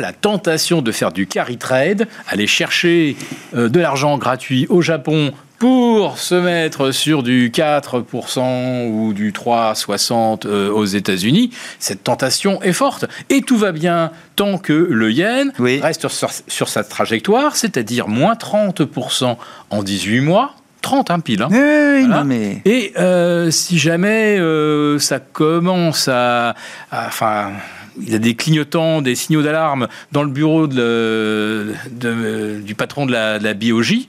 [0.00, 3.16] la tentation de faire du carry trade, aller chercher
[3.52, 10.70] de l'argent gratuit au Japon pour se mettre sur du 4% ou du 3,60 euh,
[10.70, 13.06] aux États-Unis, cette tentation est forte.
[13.30, 19.36] Et tout va bien tant que le yen reste sur, sa trajectoire, c'est-à-dire moins 30%
[19.70, 20.54] en 18 mois.
[20.82, 21.42] 30 hein, pile.
[21.42, 21.48] Hein.
[22.24, 22.62] mais...
[22.64, 26.50] Et euh, si jamais euh, ça commence à,
[26.92, 27.50] à, enfin,
[28.00, 31.72] il y a des clignotants, des signaux d'alarme dans le bureau de,
[32.60, 34.06] du patron de la, de BOJ,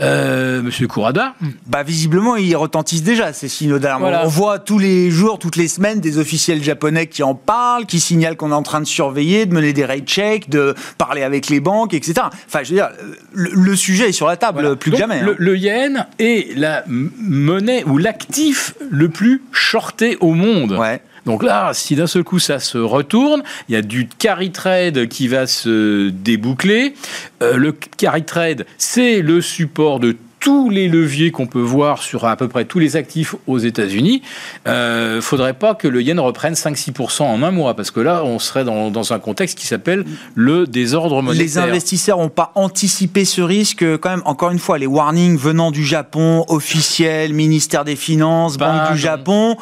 [0.00, 1.34] euh, Monsieur Kurada.
[1.66, 4.04] Bah visiblement, ils retentissent déjà ces signaux d'alarme.
[4.04, 8.00] On voit tous les jours, toutes les semaines, des officiels japonais qui en parlent, qui
[8.00, 11.48] signalent qu'on est en train de surveiller, de mener des rate checks, de parler avec
[11.48, 12.26] les banques, etc.
[12.46, 12.90] Enfin, je veux dire,
[13.32, 15.22] le, sujet est sur la table plus que jamais.
[15.22, 15.36] Le, hein.
[15.38, 20.72] le, yen est la monnaie ou l'actif le plus shorté au monde.
[20.72, 21.00] Ouais.
[21.28, 25.08] Donc là, si d'un seul coup ça se retourne, il y a du carry trade
[25.08, 26.94] qui va se déboucler.
[27.42, 32.24] Euh, le carry trade, c'est le support de tous les leviers qu'on peut voir sur
[32.24, 34.22] à peu près tous les actifs aux États-Unis,
[34.66, 38.38] euh, faudrait pas que le yen reprenne 5-6% en un mois, parce que là, on
[38.38, 41.44] serait dans, dans un contexte qui s'appelle le désordre monétaire.
[41.44, 43.84] Les investisseurs n'ont pas anticipé ce risque.
[43.98, 48.92] Quand même, encore une fois, les warnings venant du Japon, officiels, ministère des Finances, Banque
[48.92, 49.56] du Japon,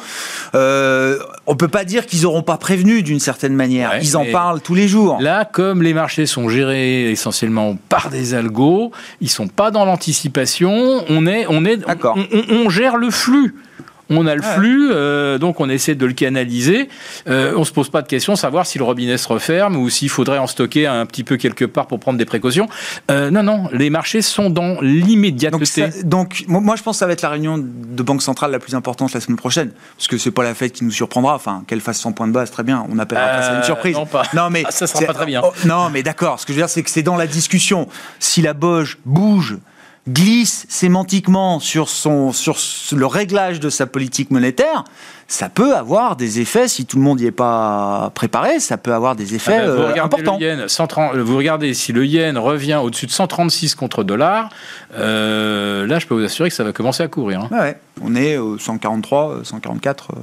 [0.55, 3.97] euh, on peut pas dire qu'ils n'auront pas prévenu d'une certaine manière.
[4.01, 5.17] Ils en parlent tous les jours.
[5.19, 10.66] Là, comme les marchés sont gérés essentiellement par des algos, ils sont pas dans l'anticipation
[10.69, 11.79] on est, on est,
[12.49, 13.55] on, gère le flux.
[14.09, 16.87] On a le flux, euh, donc on essaie de le canaliser.
[17.27, 20.09] Euh, on se pose pas de question savoir si le robinet se referme ou s'il
[20.09, 22.69] faudrait en stocker un petit peu quelque part pour prendre des précautions.
[23.11, 25.89] Euh, non, non, les marchés sont dans l'immédiateté.
[26.05, 28.75] Donc, moi, je pense que ça va être la réunion de banque centrale la plus
[28.75, 31.35] importante la semaine prochaine, parce que c'est pas la fête qui nous surprendra.
[31.35, 32.85] Enfin, qu'elle fasse 100 points de base, très bien.
[32.89, 33.95] On appellera ça une surprise.
[33.95, 34.23] Non, pas.
[34.33, 35.41] non mais ah, ça sera pas très bien.
[35.43, 36.39] Oh, non, mais d'accord.
[36.39, 37.89] Ce que je veux dire, c'est que c'est dans la discussion.
[38.19, 39.57] Si la Boge bouge
[40.07, 42.55] glisse sémantiquement sur, son, sur
[42.95, 44.83] le réglage de sa politique monétaire,
[45.27, 48.93] ça peut avoir des effets, si tout le monde n'y est pas préparé, ça peut
[48.93, 51.11] avoir des effets ah ben, vous euh, importants.
[51.13, 54.49] vous regardez, si le yen revient au-dessus de 136 contre dollar,
[54.97, 57.41] euh, là, je peux vous assurer que ça va commencer à courir.
[57.41, 57.49] Hein.
[57.51, 60.15] Ouais, on est au 143, 144 euh,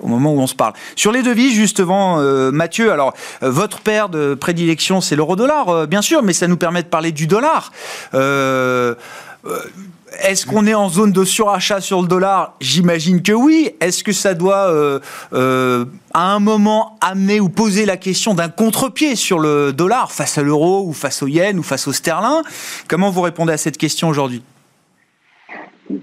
[0.00, 0.72] au moment où on se parle.
[0.96, 2.18] Sur les devises, justement,
[2.52, 6.88] Mathieu, alors, votre paire de prédilection, c'est l'euro-dollar, bien sûr, mais ça nous permet de
[6.88, 7.72] parler du dollar.
[9.48, 9.58] Euh,
[10.20, 12.54] est-ce qu'on est en zone de surachat sur le dollar?
[12.60, 13.70] J'imagine que oui.
[13.80, 15.00] Est-ce que ça doit, euh,
[15.32, 15.84] euh,
[16.14, 20.42] à un moment, amener ou poser la question d'un contre-pied sur le dollar face à
[20.42, 22.42] l'euro ou face au yen ou face au sterling?
[22.88, 24.42] Comment vous répondez à cette question aujourd'hui?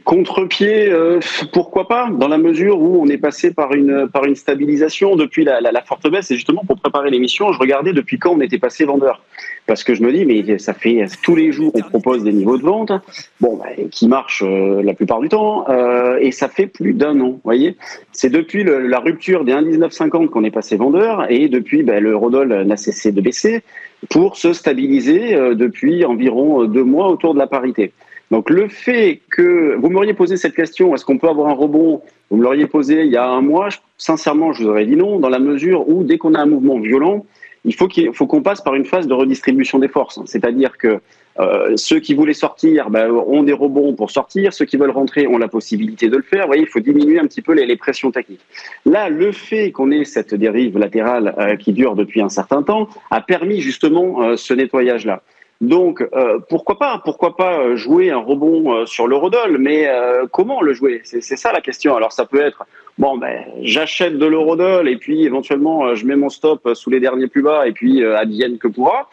[0.04, 1.20] Contre-pied, euh,
[1.54, 5.44] pourquoi pas, dans la mesure où on est passé par une, par une stabilisation depuis
[5.44, 6.32] la, la, forte baisse.
[6.32, 9.22] Et justement, pour préparer l'émission, je regardais depuis quand on était passé vendeur.
[9.68, 12.58] Parce que je me dis, mais ça fait tous les jours, on propose des niveaux
[12.58, 12.92] de vente,
[13.40, 17.20] bon, bah, qui marchent euh, la plupart du temps, euh, et ça fait plus d'un
[17.20, 17.78] an, voyez
[18.12, 22.64] C'est depuis la rupture des 1,1950 qu'on est passé vendeur, et depuis, bah, le Rodol
[22.64, 23.62] n'a cessé de baisser
[24.10, 27.92] pour se stabiliser depuis environ deux mois autour de la parité.
[28.32, 32.02] Donc le fait que vous m'auriez posé cette question, est-ce qu'on peut avoir un rebond?
[32.30, 33.70] Vous me l'auriez posé il y a un mois.
[33.98, 36.80] Sincèrement, je vous aurais dit non, dans la mesure où dès qu'on a un mouvement
[36.80, 37.26] violent,
[37.66, 40.20] il faut qu'on passe par une phase de redistribution des forces.
[40.26, 41.00] C'est-à-dire que
[41.40, 45.28] euh, ceux qui voulaient sortir ben, ont des rebonds pour sortir, ceux qui veulent rentrer
[45.28, 46.44] ont la possibilité de le faire.
[46.44, 48.46] Vous voyez, il faut diminuer un petit peu les, pressions techniques.
[48.86, 52.88] Là, le fait qu'on ait cette dérive latérale euh, qui dure depuis un certain temps
[53.12, 55.22] a permis justement euh, ce nettoyage-là.
[55.62, 59.90] Donc euh, pourquoi pas Pourquoi pas euh, jouer un rebond euh, sur l'eurodoll Mais
[60.32, 61.02] comment le jouer?
[61.04, 61.96] C'est ça la question.
[61.96, 62.66] Alors ça peut être
[62.98, 67.28] bon, ben j'achète de l'eurodoll et puis éventuellement je mets mon stop sous les derniers
[67.28, 69.10] plus bas et puis advienne que pourra.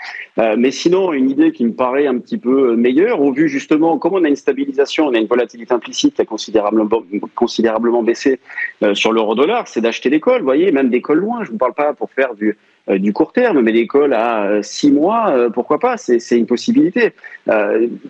[0.57, 4.15] mais sinon, une idée qui me paraît un petit peu meilleure au vu justement comme
[4.15, 6.89] on a une stabilisation, on a une volatilité implicite qui a considérablement
[7.35, 8.41] considérablement baissé
[8.95, 10.41] sur l'eurodollar, c'est d'acheter des calls.
[10.41, 11.45] Vous voyez, même des calls loin.
[11.45, 12.57] Je vous parle pas pour faire du euh,
[12.89, 17.13] du court terme, mais l'école à euh, six mois, euh, pourquoi pas C'est une possibilité.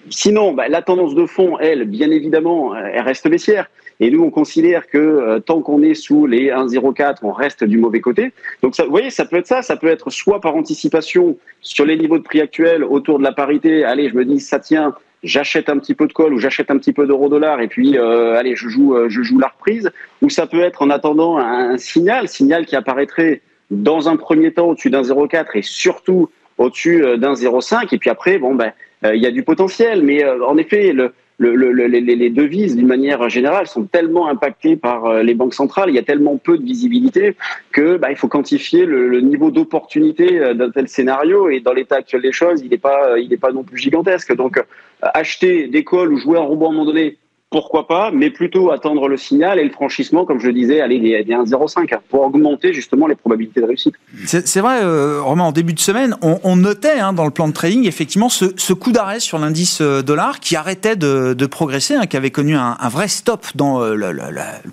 [0.09, 3.69] sinon, bah, la tendance de fond, elle, bien évidemment, elle reste baissière.
[4.01, 8.01] Et nous, on considère que tant qu'on est sous les 1,04, on reste du mauvais
[8.01, 8.33] côté.
[8.63, 9.63] Donc, vous voyez, ça peut être ça.
[9.63, 13.33] Ça peut être soit par anticipation sur les niveaux de prix actuels autour de la
[13.33, 13.85] parité.
[13.85, 16.79] Allez, je me dis, ça tient, j'achète un petit peu de col ou j'achète un
[16.79, 19.91] petit peu d'euro-dollar et puis allez, je joue, je joue la reprise.
[20.21, 24.53] Ou ça peut être en attendant un, un signal, signal qui apparaîtrait dans un premier
[24.53, 27.89] temps au-dessus d'un 0,4 et surtout au-dessus euh, d'un 0,5.
[27.93, 28.73] Et puis après, bon, ben,
[29.05, 30.03] euh, il y a du potentiel.
[30.03, 35.23] Mais euh, en effet, le, le, les, devises, d'une manière générale, sont tellement impactées par
[35.25, 37.35] les banques centrales, il y a tellement peu de visibilité
[37.73, 41.49] que bah, il faut quantifier le, niveau d'opportunité d'un tel scénario.
[41.49, 44.37] Et dans l'état actuel des choses, il n'est pas, pas non plus gigantesque.
[44.37, 44.63] Donc,
[45.01, 47.17] acheter des calls ou jouer un robot à un moment donné
[47.53, 50.99] pourquoi pas, mais plutôt attendre le signal et le franchissement, comme je le disais, aller
[50.99, 53.95] des, des 1,05 pour augmenter justement les probabilités de réussite.
[54.25, 57.53] C'est vrai, euh, Romain, en début de semaine, on, notait hein, dans le plan de
[57.53, 62.17] trading effectivement ce, coup d'arrêt sur l'indice euh, dollar qui arrêtait de, progresser, hein, qui
[62.17, 64.13] avait connu un, vrai stop dans euh, le,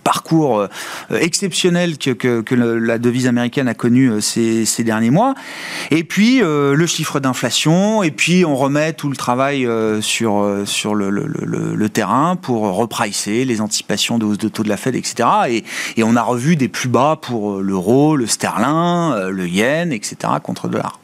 [0.04, 0.66] parcours
[1.10, 5.36] exceptionnel que, la devise américaine a connu ces, derniers mois.
[5.92, 9.68] Et puis le chiffre d'inflation, et puis on remet tout le travail
[10.02, 10.44] sur
[10.96, 15.30] le terrain pour repricer les anticipations de hausse de taux de la Fed, etc.
[15.50, 15.64] Et,
[15.98, 19.92] et on a revu des plus bas pour euh, l'euro, le sterling, euh, le yen,
[19.92, 20.34] etc.
[20.44, 21.00] contre le dollar.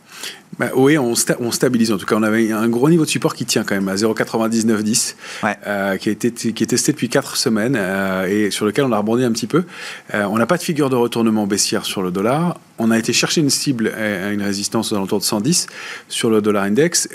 [0.59, 1.91] bah, Oui, on, stabilise.
[1.91, 3.95] En tout cas, on avait un gros niveau de support qui tient quand même à
[3.95, 5.15] 0,9910,
[5.67, 8.91] euh, qui, a été, qui est testé depuis 4 semaines euh, et sur lequel on
[8.91, 9.65] a rebondi un petit peu.
[10.13, 12.57] Euh, on n'a pas de figure de retournement baissière sur le dollar.
[12.77, 15.67] On a été chercher une cible, une résistance aux alentours de 110
[16.09, 17.07] sur le dollar index.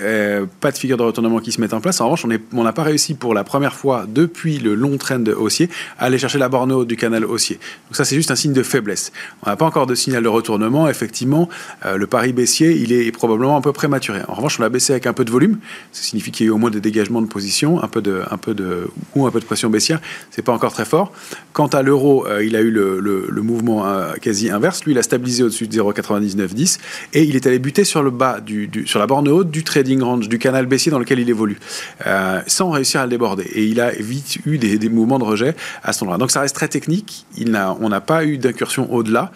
[0.60, 2.00] pas de figure de retournement qui se met en place.
[2.00, 5.68] En revanche, on n'a pas réussi pour la première fois depuis le long trend haussier
[5.98, 7.56] à aller chercher la borne haute du canal haussier.
[7.88, 9.12] Donc ça, c'est juste un signe de faiblesse.
[9.44, 10.88] On n'a pas encore de signal de retournement.
[10.88, 11.48] Effectivement,
[11.84, 14.20] le pari baissier, il est probablement un peu prématuré.
[14.28, 15.58] En revanche, on l'a baissé avec un peu de volume.
[15.92, 18.22] Ça signifie qu'il y a eu au moins des dégagements de position, un peu de,
[18.30, 20.00] un peu de, ou un peu de pression baissière.
[20.30, 21.12] C'est pas encore très fort.
[21.52, 24.84] Quant à l'euro, euh, il a eu le, le, mouvement euh, quasi inverse.
[24.84, 26.78] Lui, il a stabilisé au-dessus de 0,9910
[27.12, 30.02] et il est allé buter sur le bas, du, sur la borne haute du trading
[30.02, 31.58] range, du canal baissier dans lequel il évolue,
[32.06, 33.44] euh, sans réussir à le déborder.
[33.54, 36.18] Et il a vite eu des, des mouvements de rejet à ce moment-là.
[36.18, 37.26] Donc ça reste très technique.
[37.36, 39.32] Il n'a, on n'a pas eu d'incursion au-delà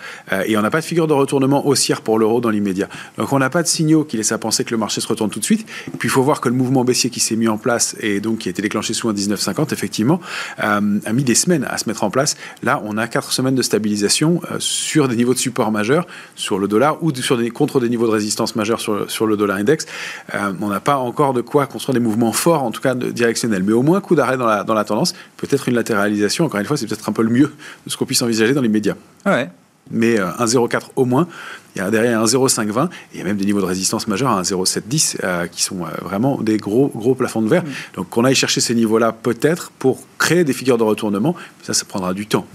[0.46, 2.88] et on n'a pas de figure de retournement haussière pour l'euro dans l'immédiat.
[3.18, 5.30] Donc on n'a pas de signaux qui laissent à penser que le marché se retourne
[5.30, 5.66] tout de suite.
[5.88, 8.20] Et puis il faut voir que le mouvement baissier qui s'est mis en place et
[8.20, 10.20] donc qui a été déclenché sous un 19,50, effectivement,
[10.62, 12.36] euh, a mis des semaines à se mettre en place.
[12.62, 16.03] Là, on a quatre semaines de stabilisation euh, sur des niveaux de support majeurs
[16.34, 19.36] sur le dollar ou sur des, contre des niveaux de résistance majeurs sur, sur le
[19.36, 19.86] dollar index.
[20.34, 23.10] Euh, on n'a pas encore de quoi construire des mouvements forts, en tout cas de,
[23.10, 26.44] directionnels, mais au moins coup d'arrêt dans la, dans la tendance, peut-être une latéralisation.
[26.44, 27.52] Encore une fois, c'est peut-être un peu le mieux
[27.86, 28.94] de ce qu'on puisse envisager dans les médias.
[29.26, 29.48] Ouais
[29.90, 31.28] mais un 0,4 au moins.
[31.74, 34.06] Il y a derrière un 0,520 et il y a même des niveaux de résistance
[34.06, 37.64] majeurs à un 0,710 euh, qui sont euh, vraiment des gros, gros plafonds de verre.
[37.64, 37.68] Mm.
[37.96, 41.34] Donc qu'on aille chercher ces niveaux-là peut-être pour créer des figures de retournement.
[41.62, 42.46] Ça, ça prendra du temps.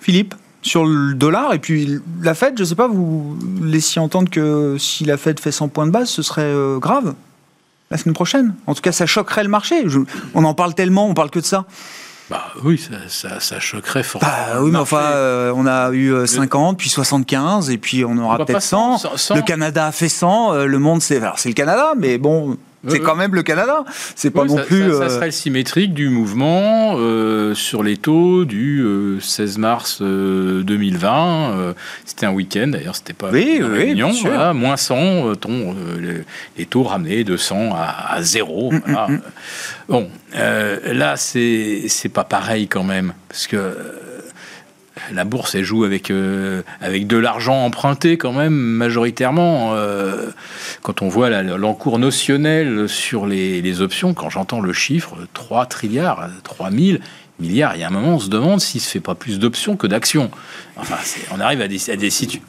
[0.00, 0.34] Philippe?
[0.62, 4.76] Sur le dollar et puis la Fed, je ne sais pas, vous laissiez entendre que
[4.78, 7.14] si la Fed fait 100 points de base, ce serait euh, grave
[7.90, 8.54] la semaine prochaine.
[8.66, 9.84] En tout cas, ça choquerait le marché.
[10.34, 11.66] on en parle tellement, on parle que de ça.
[12.28, 14.32] Bah oui, ça, ça, choquerait fortement.
[14.32, 18.18] Bah oui, mais enfin, euh, on a eu 50, euh, puis 75, et puis on
[18.18, 19.04] aura peut-être 100.
[19.34, 22.56] Le Canada a fait 100, euh, le monde, c'est c'est le Canada, mais bon,
[22.88, 23.84] c'est quand même le Canada.
[24.14, 24.92] C'est pas non plus.
[24.92, 26.96] Ça, serait symétrique du mouvement
[27.54, 31.74] sur les taux du 16 mars 2020.
[32.04, 34.12] c'était un week-end, d'ailleurs, c'était pas oui, une réunion.
[34.54, 35.32] moins 100,
[36.56, 38.72] les, taux ramenés de 100 à, à 0.
[38.72, 39.20] Mm, mm, mm.
[39.88, 43.74] Bon, euh, là, c'est pas pareil quand même, parce que euh,
[45.12, 49.74] la bourse, elle joue avec, euh, avec de l'argent emprunté quand même, majoritairement.
[50.82, 56.70] quand on voit l'encours notionnel sur les, options, quand j'entends le chiffre 3 trilliards, 3
[56.70, 56.98] 000
[57.38, 59.76] milliards, il y a un moment, on se demande s'il se fait pas plus d'options
[59.76, 60.30] que d'actions.
[60.76, 60.96] Enfin,
[61.32, 62.42] on arrive à des, à des situations...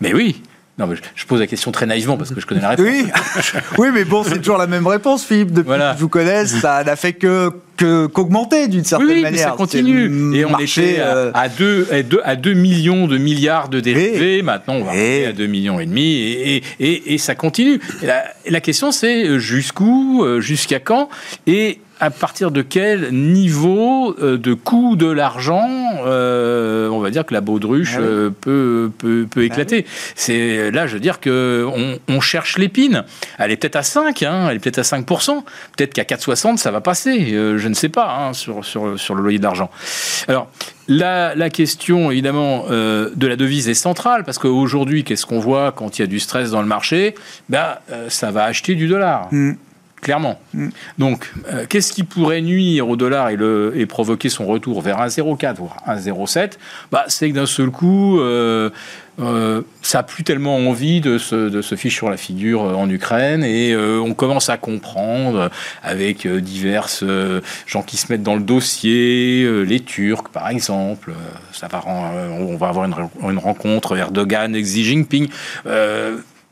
[0.00, 0.40] Mais oui
[0.76, 2.86] non, mais je pose la question très naïvement parce que je connais la réponse.
[2.86, 3.06] Oui,
[3.78, 5.52] oui mais bon, c'est toujours la même réponse, Philippe.
[5.52, 9.30] Depuis que je vous connais, ça n'a fait que qu'augmenter d'une certaine oui, manière.
[9.32, 10.36] Mais ça continue.
[10.36, 11.88] Et on était euh, à, 2,
[12.24, 14.42] à, 2, millions de milliards de dérivés.
[14.42, 16.14] Maintenant, on va à 2 millions et demi.
[16.14, 17.80] Et, et, et ça continue.
[18.02, 21.08] la, la question, c'est euh, jusqu'où, euh, jusqu'à quand?
[21.46, 25.68] Et à partir de quel niveau euh, de coût de l'argent,
[26.06, 29.86] euh, on va dire que la baudruche ah euh, peut, peut, peut, ah éclater.
[30.14, 31.66] C'est là, je veux dire que
[32.08, 33.04] on, cherche l'épine.
[33.38, 35.42] Elle est peut-être à 5, hein, elle est peut-être à 5%.
[35.76, 37.26] Peut-être qu'à 4,60, ça va passer.
[37.30, 39.70] je ne sais pas hein, sur, sur, sur, le loyer d'argent.
[40.26, 40.48] Alors,
[40.88, 45.98] la, la, question, évidemment, de la devise est centrale, parce qu'aujourd'hui, qu'est-ce qu'on voit quand
[45.98, 47.14] il y a du stress dans le marché?
[47.48, 47.76] Ben,
[48.08, 49.28] Ça va acheter du dollar.
[49.30, 49.54] Mm
[50.04, 50.38] clairement.
[50.52, 50.68] Mm.
[50.98, 54.98] Donc, euh, qu'est-ce qui pourrait nuire au dollar et, le, et provoquer son retour vers
[54.98, 56.52] 1,04 voire 1,07
[56.92, 58.70] bah, C'est que d'un seul coup, euh,
[59.20, 62.88] euh, ça n'a plus tellement envie de se, de se fiche sur la figure en
[62.88, 65.50] Ukraine et on commence à comprendre
[65.82, 67.04] avec diverses
[67.66, 71.12] gens qui se mettent dans le dossier, les Turcs par exemple,
[71.52, 75.28] ça va, on va avoir une, une rencontre Erdogan-Xi Jinping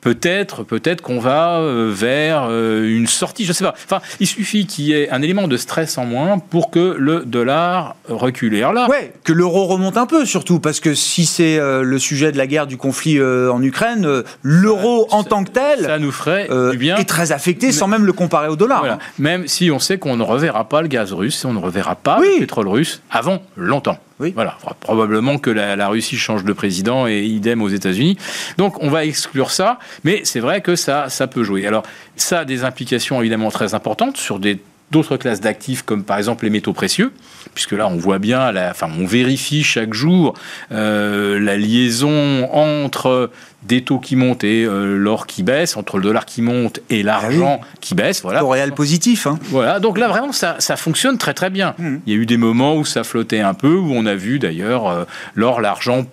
[0.03, 3.75] peut-être, peut-être qu'on va euh, vers euh, une sortie, je sais pas.
[3.85, 7.25] Enfin, il suffit qu'il y ait un élément de stress en moins pour que le
[7.25, 8.55] dollar recule.
[8.57, 11.99] Alors là, ouais, que l'euro remonte un peu, surtout parce que si c'est euh, le
[11.99, 16.13] sujet de la guerre, du conflit en Ukraine, l'euro en tant que tel, ça nous
[16.13, 16.97] ferait du bien.
[16.97, 18.85] est très affecté, sans même le comparer au dollar.
[18.85, 18.99] Hein.
[19.19, 22.19] Même si on sait qu'on ne reverra pas le gaz russe, on ne reverra pas
[22.19, 23.99] le pétrole russe avant longtemps.
[24.31, 28.17] Voilà, probablement que la, Russie change de président et idem aux États-Unis.
[28.57, 31.67] Donc on va exclure ça, mais c'est vrai que ça, ça peut jouer.
[31.67, 31.83] Alors
[32.17, 34.61] ça a des implications évidemment très importantes sur des
[34.93, 37.13] d'autres classes d'actifs comme par exemple les métaux précieux,
[37.55, 40.35] puisque là on voit bien, la, enfin on vérifie chaque jour
[40.71, 43.31] euh, la liaison entre
[43.65, 47.03] des taux qui montent et euh, l'or qui baisse, entre le dollar qui monte et
[47.03, 48.23] l'argent ah qui baisse.
[48.23, 48.43] Voilà.
[48.43, 49.27] Réel positif.
[49.27, 49.39] Hein.
[49.45, 51.75] Voilà, donc là vraiment ça, ça fonctionne très très bien.
[51.79, 51.97] Mmh.
[52.07, 54.39] Il y a eu des moments où ça flottait un peu, où on a vu
[54.39, 56.05] d'ailleurs euh, l'or, l'argent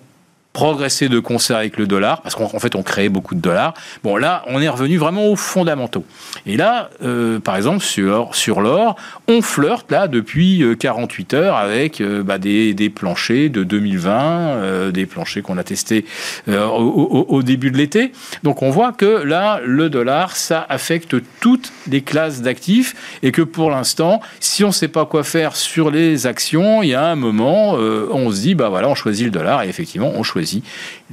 [0.52, 3.74] progresser de concert avec le dollar, parce qu'en fait on créait beaucoup de dollars.
[4.02, 6.04] Bon là, on est revenu vraiment aux fondamentaux.
[6.44, 8.96] Et là, euh, par exemple sur sur l'or,
[9.28, 14.90] on flirte là depuis 48 euh, heures avec euh, bah, des, des, planchers de 2020,
[14.90, 16.04] des planchers qu'on a testés
[16.48, 18.12] au, début de l'été.
[18.42, 23.42] Donc on voit que là, le dollar, ça affecte toutes les classes d'actifs et que
[23.42, 27.06] pour l'instant, si on ne sait pas quoi faire sur les actions, il y a
[27.06, 30.39] un moment, on se dit bah voilà, on choisit le dollar et effectivement on choisit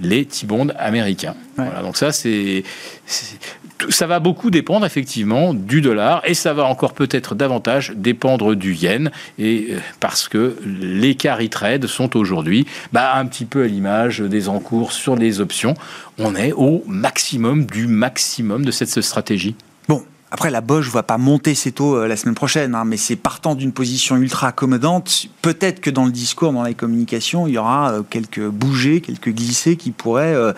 [0.02, 1.36] les T-bonds américains.
[1.56, 2.64] Voilà, donc ça, c'est
[3.90, 8.74] ça va beaucoup dépendre effectivement du dollar et ça va encore peut-être davantage dépendre du
[8.74, 13.68] yen et euh, parce que les carry trades sont aujourd'hui bah, un petit peu à
[13.68, 15.76] l'image des encours sur les options.
[16.18, 19.56] On est au maximum du maximum de cette stratégie.
[20.30, 22.98] Après, la Bosch ne va pas monter ses taux euh, la semaine prochaine, hein, mais
[22.98, 25.28] c'est partant d'une position ultra accommodante.
[25.42, 29.30] Peut-être que dans le discours, dans les communications, il y aura euh, quelques bougées, quelques
[29.30, 30.52] glissées qui pourraient euh,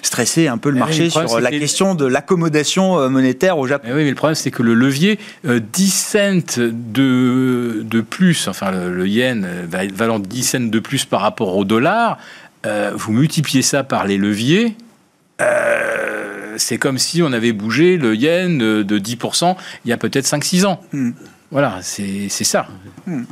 [0.00, 3.88] stresser un peu le marché sur la question de l'accommodation monétaire au Japon.
[3.88, 9.06] oui, mais le problème, c'est que le levier, 10 cents de, de plus, enfin le,
[9.06, 9.46] yen
[9.94, 12.18] valant 10 cents de plus par rapport au dollar,
[12.64, 14.76] vous multipliez ça par les leviers
[16.56, 20.66] c'est comme si on avait bougé le yen de 10% il y a peut-être 5-6
[20.66, 20.80] ans.
[20.92, 21.12] Hmm.
[21.50, 22.68] Voilà, c'est ça.
[23.06, 23.24] Hmm.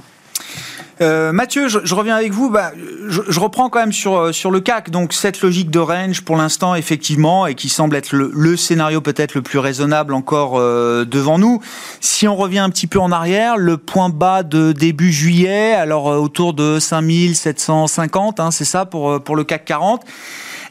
[1.00, 2.50] Euh, Mathieu, je, reviens avec vous.
[2.50, 2.72] Bah,
[3.08, 4.90] je, reprends quand même sur, euh, sur le CAC.
[4.90, 9.34] Donc cette logique de range pour l'instant, effectivement, et qui semble être le, scénario peut-être
[9.34, 11.60] le plus raisonnable encore euh, devant nous.
[12.00, 16.06] Si on revient un petit peu en arrière, le point bas de début juillet, alors
[16.06, 20.04] autour de 5750, hein, c'est ça pour, pour le CAC 40.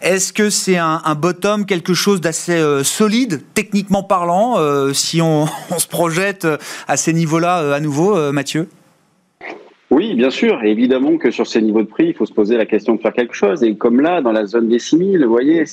[0.02, 5.48] Est-ce que c'est un, bottom, quelque chose d'assez euh, solide, techniquement parlant, euh, si on,
[5.78, 6.58] se projette euh,
[6.88, 8.68] à ces niveaux-là à nouveau, Mathieu?
[9.90, 10.64] Oui, bien sûr.
[10.64, 13.14] évidemment que sur ces niveaux de prix, il faut se poser la question de faire
[13.14, 13.64] quelque chose.
[13.64, 15.64] Et comme là, dans la zone des 6000, vous voyez,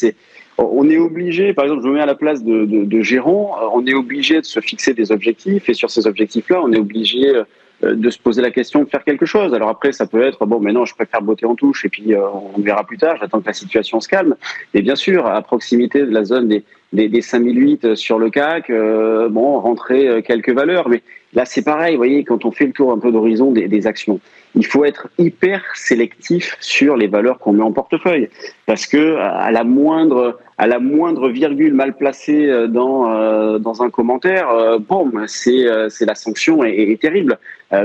[0.56, 3.84] on est obligé, par exemple, je me mets à la place de, de, gérant, on
[3.86, 7.42] est obligé de se fixer des objectifs et sur ces objectifs-là, on est obligé
[7.92, 9.54] de se poser la question de faire quelque chose.
[9.54, 12.14] Alors après, ça peut être bon, mais non, je préfère botter en touche et puis
[12.14, 12.20] euh,
[12.56, 13.16] on verra plus tard.
[13.20, 14.36] J'attends que la situation se calme.
[14.72, 18.70] Et bien sûr, à proximité de la zone des, des, des 5008 sur le CAC,
[18.70, 20.88] euh, bon, rentrer quelques valeurs.
[20.88, 21.02] Mais
[21.34, 21.94] là, c'est pareil.
[21.94, 24.20] Vous voyez, quand on fait le tour un peu d'horizon des, des actions,
[24.54, 28.28] il faut être hyper sélectif sur les valeurs qu'on met en portefeuille,
[28.66, 33.82] parce que à la moindre à la moindre virgule mal placée euh, dans euh, dans
[33.82, 34.78] un commentaire, euh,
[35.26, 37.38] c'est c'est la sanction est, terrible.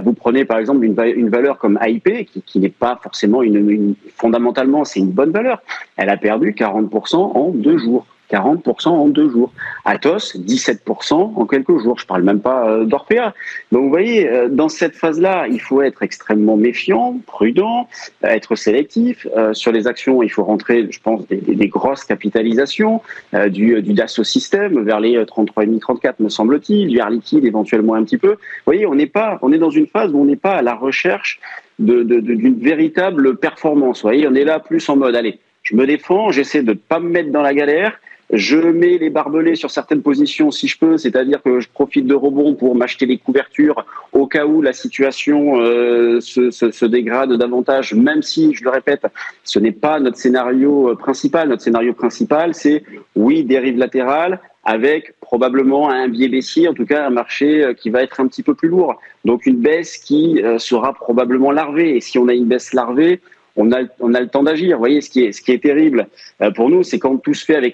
[0.03, 3.69] Vous prenez par exemple une, une valeur comme AIP, qui, qui n'est pas forcément une,
[3.69, 5.63] une fondamentalement c'est une bonne valeur.
[5.97, 8.05] Elle a perdu 40% en deux jours.
[8.31, 9.51] 40% en deux jours.
[9.85, 11.97] Atos, 17% en quelques jours.
[11.99, 13.33] Je parle même pas euh, d'Orpea.
[13.71, 17.87] Donc vous voyez, euh, dans cette phase-là, il faut être extrêmement méfiant, prudent,
[18.23, 19.27] euh, être sélectif.
[19.53, 23.01] Sur les actions, il faut rentrer, je pense, des, grosses capitalisations,
[23.47, 28.03] du, du Dassault Système vers les 33,5, 34 me semble-t-il, du Air Liquide éventuellement un
[28.03, 28.31] petit peu.
[28.31, 30.61] Vous voyez, on n'est pas, on est dans une phase où on n'est pas à
[30.61, 31.39] la recherche
[31.79, 34.01] d'une véritable performance.
[34.01, 36.77] Vous voyez, on est là plus en mode, allez, je me défends, j'essaie de ne
[36.77, 37.99] pas me mettre dans la galère,
[38.31, 42.13] je mets les barbelés sur certaines positions si je peux, c'est-à-dire que je profite de
[42.13, 47.33] rebond pour m'acheter des couvertures au cas où la situation euh, se, se, se, dégrade
[47.33, 49.07] davantage, même si, je le répète,
[49.43, 51.49] ce n'est pas notre scénario euh, principal.
[51.49, 52.83] Notre scénario principal, c'est
[53.15, 57.89] oui, dérive latérale, avec probablement un biais baissier, en tout cas un marché euh, qui
[57.89, 58.99] va être un petit peu plus lourd.
[59.25, 61.97] Donc une baisse qui sera probablement larvée.
[61.97, 63.21] Et si on a une baisse larvée,
[63.59, 64.77] on a, on a le temps d'agir.
[64.77, 66.07] Vous voyez, ce qui est, ce qui est terrible
[66.41, 67.73] euh, pour nous, c'est quand tout se fait avec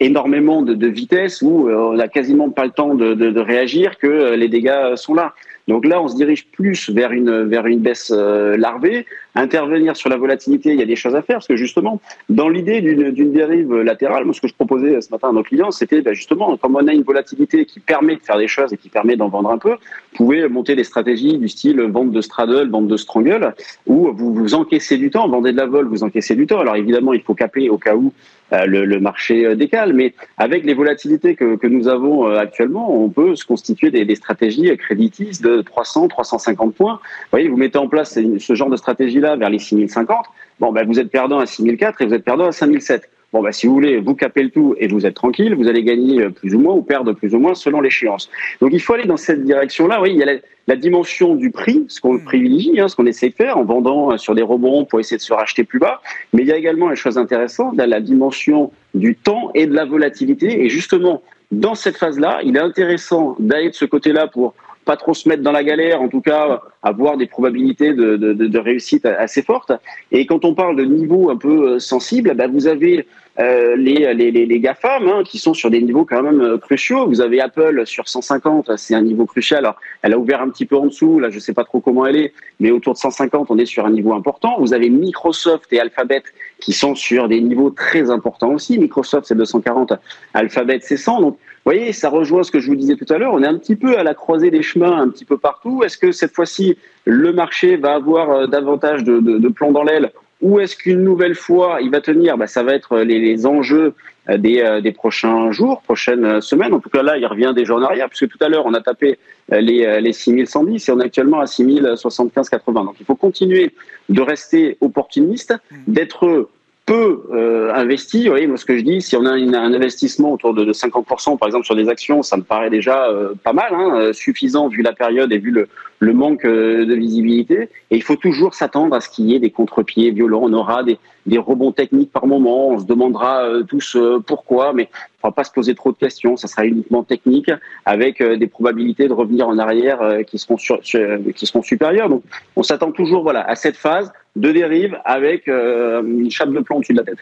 [0.00, 3.40] énormément de, de vitesse, où euh, on n'a quasiment pas le temps de, de, de
[3.40, 5.32] réagir, que euh, les dégâts sont là.
[5.68, 9.06] Donc là, on se dirige plus vers une, vers une baisse larvée.
[9.34, 12.48] Intervenir sur la volatilité, il y a des choses à faire, parce que justement, dans
[12.48, 16.02] l'idée d'une dérive latérale, moi, ce que je proposais ce matin à nos clients, c'était
[16.02, 18.88] ben, justement, comme on a une volatilité qui permet de faire des choses et qui
[18.88, 22.68] permet d'en vendre un peu, vous pouvez monter des stratégies du style vente de straddle,
[22.70, 23.54] vente de strangle,
[23.86, 26.58] où vous vous encaissez du temps, vendez de la vol, vous encaissez du temps.
[26.58, 28.12] Alors évidemment, il faut caper au cas où
[28.52, 29.92] euh, le, le, marché euh, décale.
[29.92, 34.04] Mais avec les volatilités que, que, nous avons euh, actuellement, on peut se constituer des,
[34.04, 36.94] des stratégies créditistes de 300, 350 points.
[36.94, 38.76] Vous voyez, vous mettez en place ce genre de
[39.20, 40.26] stratégie-là vers les 6050.
[40.58, 43.08] Bon, ben, vous êtes perdant à 6004 et vous êtes perdant à 5007.
[43.32, 45.84] Bon, bah, si vous voulez, vous capez le tout et vous êtes tranquille, vous allez
[45.84, 48.28] gagner euh, plus ou moins ou perdre plus ou moins selon l'échéance.
[48.60, 50.02] Donc, il faut aller dans cette direction-là.
[50.02, 52.24] Oui, il y a la, dimension du prix, ce qu'on mm.
[52.24, 55.16] privilégie, hein, ce qu'on essaie de faire en vendant euh, sur des rebonds pour essayer
[55.16, 56.00] de se racheter plus bas.
[56.32, 59.84] Mais il y a également une chose intéressante, la dimension du temps et de la
[59.84, 60.64] volatilité.
[60.64, 61.22] Et justement,
[61.52, 64.54] dans cette phase-là, il est intéressant d'aller de ce côté-là pour
[64.90, 69.06] pas trop se mettre dans la galère, en tout cas avoir des probabilités de, réussite
[69.06, 69.70] assez fortes.
[70.10, 73.06] Et quand on parle de niveau un peu sensible, bah, vous avez
[73.38, 77.06] euh, les, les, les, GAFAM, hein, qui sont sur des niveaux quand même euh, cruciaux.
[77.06, 79.60] Vous avez Apple sur 150, c'est un niveau crucial.
[79.60, 81.78] Alors, elle a ouvert un petit peu en dessous, là je ne sais pas trop
[81.78, 84.56] comment elle est, mais autour de 150, on est sur un niveau important.
[84.58, 86.24] Vous avez Microsoft et Alphabet
[86.58, 88.76] qui sont sur des niveaux très importants aussi.
[88.76, 89.92] Microsoft c'est 240,
[90.34, 91.20] Alphabet c'est 100.
[91.20, 93.34] Donc, vous voyez, ça rejoint ce que je vous disais tout à l'heure.
[93.34, 95.82] On est un petit peu à la croisée des chemins, un petit peu partout.
[95.84, 99.82] Est-ce que cette fois-ci, le marché va avoir euh, davantage de, de, de plomb dans
[99.82, 100.10] l'aile
[100.42, 102.38] où est-ce qu'une nouvelle fois il va tenir?
[102.38, 103.94] Bah, Ça va être les, les enjeux
[104.28, 106.72] euh, des, euh, des, prochains jours, prochaines euh, semaines.
[106.72, 108.80] En tout cas, là, il revient déjà en arrière, puisque tout à l'heure, on a
[108.80, 109.18] tapé
[109.50, 112.72] les, les 6110 et on est actuellement à 6075,80.
[112.72, 113.74] Donc, il faut continuer
[114.08, 115.76] de rester opportuniste, mmh.
[115.88, 116.48] d'être
[116.90, 118.24] peu euh, investi.
[118.24, 121.38] Vous voyez, moi, ce que je dis, si on a un investissement autour de, 50%,
[121.38, 124.66] par exemple, sur des actions, ça me paraît déjà euh, pas mal, hein, euh, suffisant
[124.66, 125.68] vu la période et vu le,
[126.00, 127.68] le manque euh, de visibilité.
[127.92, 130.40] Et il faut toujours s'attendre à ce qu'il y ait des contre-pieds violents.
[130.42, 132.70] On aura des, des rebonds techniques par moment.
[132.70, 134.88] On se demandera tous pourquoi, mais
[135.22, 136.36] on va pas se poser trop de questions.
[136.36, 137.52] Ça sera uniquement technique,
[137.84, 142.08] avec des probabilités de revenir en arrière qui seront sur, qui seront supérieures.
[142.08, 142.24] Donc,
[142.56, 146.76] on s'attend toujours, voilà, à cette phase de dérive avec euh, une chape de plomb
[146.76, 147.18] au-dessus de la tête.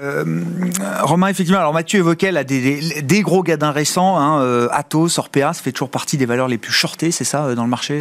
[0.00, 0.24] Euh,
[1.02, 5.52] Romain, effectivement, alors Mathieu évoquait là, des, des, gros gadins récents, hein, euh, Atos, Orpea,
[5.52, 7.98] ça fait toujours partie des valeurs les plus shortées, c'est ça, dans le marché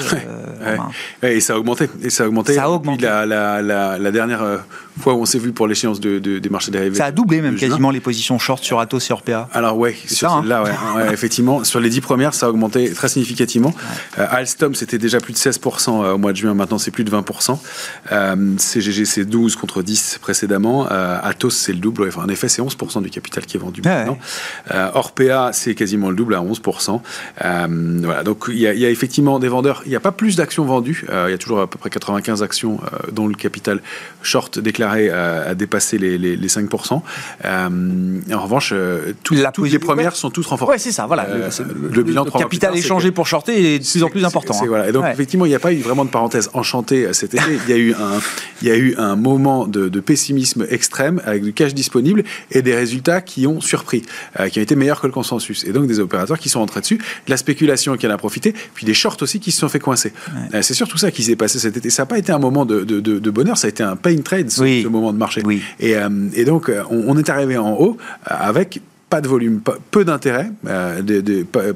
[1.23, 1.89] Et ça a augmenté.
[2.03, 2.53] Et ça a augmenté.
[2.53, 3.03] Ça a augmenté.
[3.03, 3.61] La, la,
[3.97, 4.45] la, dernière
[4.99, 6.95] fois où on s'est vu pour l'échéance de, des marchés dérivés.
[6.95, 9.49] Ça a doublé même quasiment les positions short sur Atos et Orpea.
[9.53, 10.43] Alors ouais, sur hein.
[10.45, 13.73] là, ouais, effectivement, sur les dix premières, ça a augmenté très significativement.
[14.17, 17.57] Alstom, c'était déjà plus de 16% au mois de juin, maintenant c'est plus de 20%.
[18.59, 20.87] CGG, c'est 12 contre 10 précédemment.
[20.87, 22.09] Atos, c'est le double.
[22.17, 24.17] en effet, c'est 11% du capital qui est vendu maintenant.
[24.71, 26.99] Euh, Orpea, c'est quasiment le double à 11%.
[27.45, 27.67] Euh,
[28.03, 29.81] voilà, donc il y, a effectivement des vendeurs.
[29.85, 31.05] Il n'y a pas plus d'actions vendues.
[31.09, 32.79] Euh, il y a toujours à peu près 95 actions
[33.11, 33.81] dont le capital
[34.21, 37.01] short déclaré a dépassé les, 5%.
[37.43, 38.73] en revanche,
[39.23, 40.73] toutes les premières sont toutes renforcées.
[40.73, 41.05] Oui, c'est ça.
[41.05, 41.27] Voilà.
[41.27, 44.55] le, bilan le capital échangé pour shorter est de plus en plus important.
[44.61, 44.65] Hein.
[44.67, 44.89] Voilà.
[44.89, 47.43] Et donc, effectivement, il n'y a pas eu vraiment de parenthèse enchantée cet été.
[47.67, 48.19] il, y a eu un,
[48.61, 52.61] il y a eu un moment de, de pessimisme extrême avec du cash disponibles et
[52.61, 54.03] des résultats qui ont surpris,
[54.39, 55.63] euh, qui ont été meilleurs que le consensus.
[55.63, 58.53] Et donc des opérateurs qui sont rentrés dessus, de la spéculation qui en a profité,
[58.73, 60.11] puis des shorts aussi qui se sont fait coincer.
[60.53, 61.89] Euh, c'est surtout ça qui s'est passé cet été.
[61.89, 64.49] Ça n'a pas été un moment de, de, bonheur, ça a été un pain trade,
[64.49, 65.41] ce, moment de marché.
[65.79, 70.03] Et, euh, et, donc on, on est arrivé en haut avec pas de volume, peu
[70.03, 71.01] d'intérêt, euh,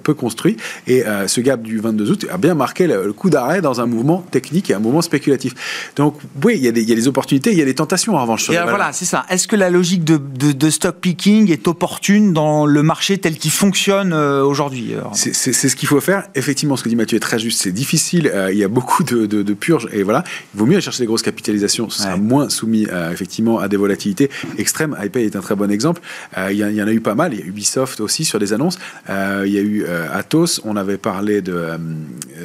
[0.03, 0.57] peu construit.
[0.85, 3.85] Et euh, ce gap du 22 août a bien marqué le, coup d'arrêt dans un
[3.85, 5.53] mouvement technique et un mouvement spéculatif.
[5.95, 7.75] Donc oui, il y, a des, il y a des opportunités, il y a des
[7.75, 8.49] tentations en revanche.
[8.49, 9.25] et voilà, c'est ça.
[9.29, 13.51] Est-ce que la logique de, de, stock picking est opportune dans le marché tel qu'il
[13.51, 16.27] fonctionne euh, aujourd'hui C'est ce qu'il faut faire.
[16.35, 17.61] Effectivement, ce que dit Mathieu est très juste.
[17.61, 18.31] C'est difficile.
[18.51, 20.23] il y a beaucoup de, purges et voilà.
[20.53, 21.89] Il vaut mieux aller chercher des grosses capitalisations.
[21.89, 24.97] Ce sera moins soumis effectivement à des volatilités extrêmes.
[25.01, 26.01] iPay est un très bon exemple.
[26.49, 28.53] il, y, y en a eu pas mal il y a Ubisoft aussi sur des
[28.53, 28.77] annonces.
[29.09, 30.61] Euh, il y a eu euh, Atos.
[30.63, 31.77] On avait parlé de, euh,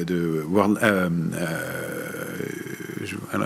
[0.04, 0.78] de World.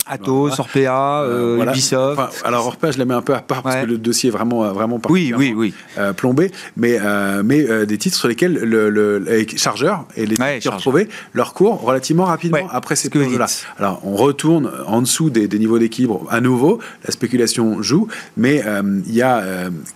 [0.06, 1.26] Atos, Orpea,
[1.60, 2.20] Ubisoft.
[2.44, 4.72] alors Orpea, je la mets un peu à part parce que le dossier est vraiment,
[4.72, 5.74] vraiment oui, oui, oui.
[6.16, 6.98] plombé, mais,
[7.44, 11.54] mais des titres sur lesquels le, le les chargeurs et les qui ont retrouvé leur
[11.54, 13.46] cours relativement rapidement après ces périodes-là.
[13.78, 18.62] Alors on retourne en dessous des, des niveaux d'équilibre à nouveau, la spéculation joue, mais
[19.06, 19.42] il y a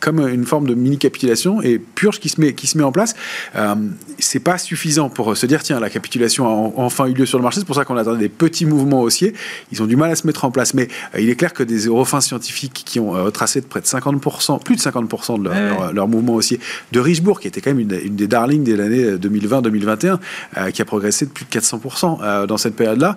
[0.01, 2.93] comme une forme de mini capitalisation et purge qui se met, qui se met en
[2.93, 3.15] place,
[3.57, 3.75] euh,
[4.19, 7.43] c'est pas suffisant pour se dire tiens, la capitulation a enfin eu lieu sur le
[7.43, 7.61] marché.
[7.61, 9.35] C'est pour ça qu'on attendait des petits mouvements haussiers.
[9.73, 10.75] Ils ont du mal à se mettre en place.
[10.75, 13.81] Mais euh, il est clair que des eurofins scientifiques qui ont euh, retracé de près
[13.81, 16.61] de 50%, plus de 50% de leur, leur, mouvement haussier,
[16.93, 21.27] de Richebourg, qui était quand même une, des darlings de l'année 2020-2021, qui a progressé
[21.27, 23.17] de plus de 400% dans cette période-là,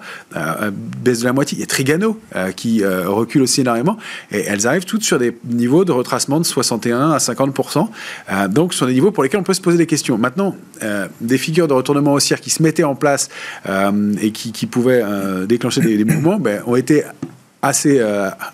[1.03, 1.57] baisse de la moitié.
[1.57, 2.19] Il y a Trigano
[2.55, 3.97] qui recule aussi énormément.
[4.32, 7.88] Et elles arrivent toutes sur des niveaux de retracement de 61 à 50%.
[8.32, 10.17] Euh, donc, ce sont des niveaux pour lesquels on peut se poser des questions.
[10.17, 13.30] Maintenant, euh, des figures de retournement haussière qui se mettaient en place
[13.67, 15.03] euh, et qui, pouvaient
[15.47, 17.03] déclencher des, mouvements ben, ont été
[17.61, 18.01] assez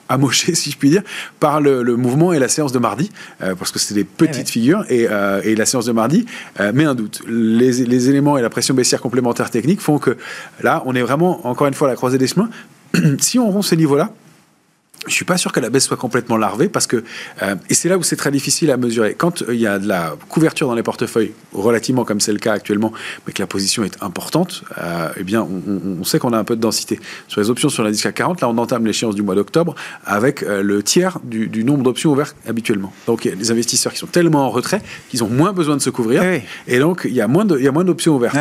[0.07, 1.03] amochés, si je puis dire,
[1.39, 5.07] par le, mouvement et la séance de mardi, parce que c'était des petites figures, et,
[5.07, 6.25] la séance de mardi
[6.73, 7.21] met un doute.
[7.27, 10.17] Les, les, éléments et la pression baissière complémentaire technique font que
[10.61, 12.49] là, on est vraiment, encore une fois, à la croisée des chemins.
[13.19, 14.11] si on rompt ces niveaux-là,
[15.07, 17.03] je suis pas sûr que la baisse soit complètement larvée parce que
[17.41, 19.15] euh, et c'est là où c'est très difficile à mesurer.
[19.15, 22.39] Quand euh, il y a de la couverture dans les portefeuilles relativement comme c'est le
[22.39, 22.93] cas actuellement,
[23.25, 26.55] mais que la position est importante, euh, eh bien on, sait qu'on a un peu
[26.55, 26.99] de densité.
[27.27, 29.75] Sur les options sur l'indice CAC 40, là on entame l'échéance du mois d'octobre
[30.05, 32.93] avec le tiers du, nombre d'options ouvertes habituellement.
[33.07, 35.77] Donc il y a des investisseurs qui sont tellement en retrait qu'ils ont moins besoin
[35.77, 36.23] de se couvrir
[36.67, 38.35] et donc il y a moins de il y a moins d'options ouvertes.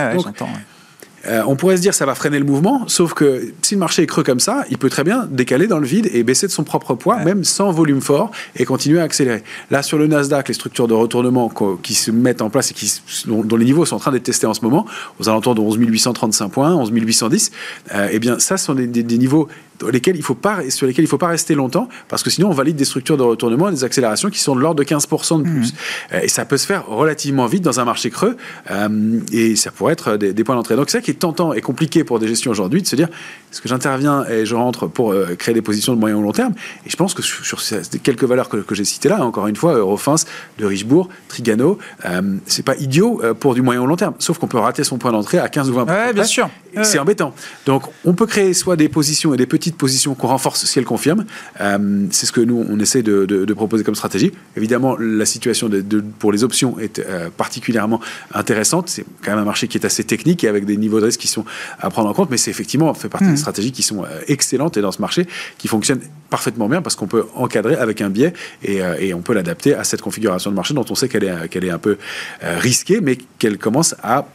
[1.26, 4.02] Euh, on pourrait se dire ça va freiner le mouvement, sauf que si le marché
[4.02, 6.52] est creux comme ça, il peut très bien décaler dans le vide et baisser de
[6.52, 9.42] son propre poids, même sans volume fort, et continuer à accélérer.
[9.70, 11.52] Là, sur le Nasdaq, les structures de retournement
[11.82, 12.92] qui se mettent en place et qui,
[13.26, 14.86] dont, les niveaux sont en train d'être testés en ce moment,
[15.20, 17.52] aux alentours de 11 835 points, 11 810,
[17.94, 19.48] euh, eh bien, ça sont des, des niveaux
[19.90, 22.48] lesquels il faut pas, sur lesquels il ne faut pas rester longtemps, parce que sinon
[22.48, 25.38] on valide des structures de retournement et des accélérations qui sont de l'ordre de 15%
[25.38, 25.72] de plus.
[25.72, 26.16] Mmh.
[26.22, 28.36] Et ça peut se faire relativement vite dans un marché creux,
[28.70, 30.76] euh, et ça pourrait être des, points d'entrée.
[30.76, 33.08] Donc c'est ça qui est tentant et compliqué pour des gestions aujourd'hui, de se dire,
[33.52, 36.32] est-ce que j'interviens et je rentre pour euh, créer des positions de moyen ou long
[36.32, 36.54] terme?
[36.86, 39.74] Et je pense que sur, ces, quelques valeurs que, j'ai citées là, encore une fois,
[39.74, 40.14] Eurofins,
[40.58, 44.38] de Richebourg, Trigano, euh, c'est pas idiot euh, pour du moyen ou long terme, sauf
[44.38, 45.86] qu'on peut rater son point d'entrée à 15 ou 20%.
[45.86, 46.48] Ouais, bien sûr.
[46.82, 47.34] C'est embêtant.
[47.66, 50.84] Donc on peut créer soit des positions et des petites position qu'on renforce si elle
[50.84, 51.24] confirme.
[51.60, 54.32] Euh, c'est ce que nous, on essaie de, proposer comme stratégie.
[54.56, 55.82] Évidemment, la situation de,
[56.18, 58.00] pour les options est euh, particulièrement
[58.32, 58.88] intéressante.
[58.88, 61.20] C'est quand même un marché qui est assez technique et avec des niveaux de risque
[61.20, 61.44] qui sont
[61.78, 63.36] à prendre en compte, mais c'est effectivement fait partie des mmh.
[63.36, 65.26] stratégies qui sont euh, excellentes et dans ce marché
[65.58, 66.00] qui fonctionnent
[66.30, 69.84] parfaitement bien parce qu'on peut encadrer avec un biais et, et on peut l'adapter à
[69.84, 71.98] cette configuration de marché dont on sait qu'elle est, qu'elle est un peu
[72.40, 74.26] risquée, mais qu'elle commence à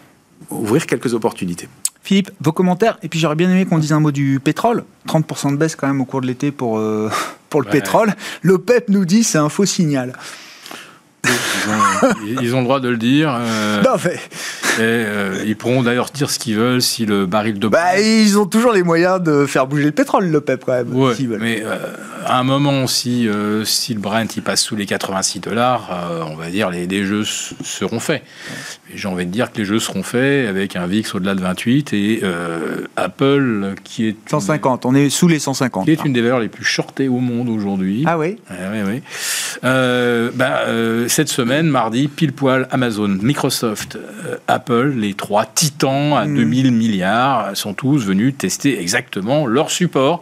[0.52, 1.68] ouvrir quelques opportunités.
[2.08, 2.98] Philippe, vos commentaires.
[3.04, 4.86] Et puis j'aurais bien aimé qu'on dise un mot du pétrole.
[5.10, 7.12] 30% de baisse quand même au cours de l'été pour, euh,
[7.50, 8.16] pour le pétrole.
[8.44, 10.14] L'OPEP nous dit c'est un faux signal.
[12.42, 13.36] Ils ont, le droit de le dire.
[13.40, 14.20] Euh, non, mais...
[14.80, 17.68] Euh, ils pourront d'ailleurs dire ce qu'ils veulent si le baril de.
[17.68, 21.40] Bah, ils ont toujours les moyens de faire bouger le pétrol, l'OPEP quand même.
[21.40, 21.64] mais
[22.26, 23.28] à un moment, si,
[23.66, 25.90] si le Brent il passe sous les 86 dollars,
[26.30, 28.24] on va dire les, les jeux seront faits
[28.94, 31.94] j'ai envie de dire que les jeux seront faits avec un VIX au-delà de 28
[31.94, 34.86] et euh, Apple qui est 150.
[34.86, 35.86] on est sous les 150.
[35.86, 38.04] Qui est une des valeurs les plus shortées au monde aujourd'hui.
[38.06, 38.38] Ah oui?
[38.50, 39.02] oui, oui.
[39.64, 43.98] Euh, bah, euh, cette semaine, mardi, pile poil, Amazon, Microsoft,
[44.48, 46.76] Apple, les trois titans à 2000 hmm.
[46.76, 50.22] milliards sont tous venus tester exactement leur support.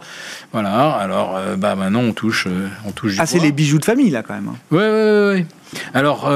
[0.52, 0.90] Voilà.
[0.90, 2.48] Alors, bah maintenant on touche,
[2.86, 3.16] on touche.
[3.18, 4.52] Ah, c'est les bijoux de famille là quand même.
[4.70, 5.78] Oui, oui, oui.
[5.94, 6.30] Alors.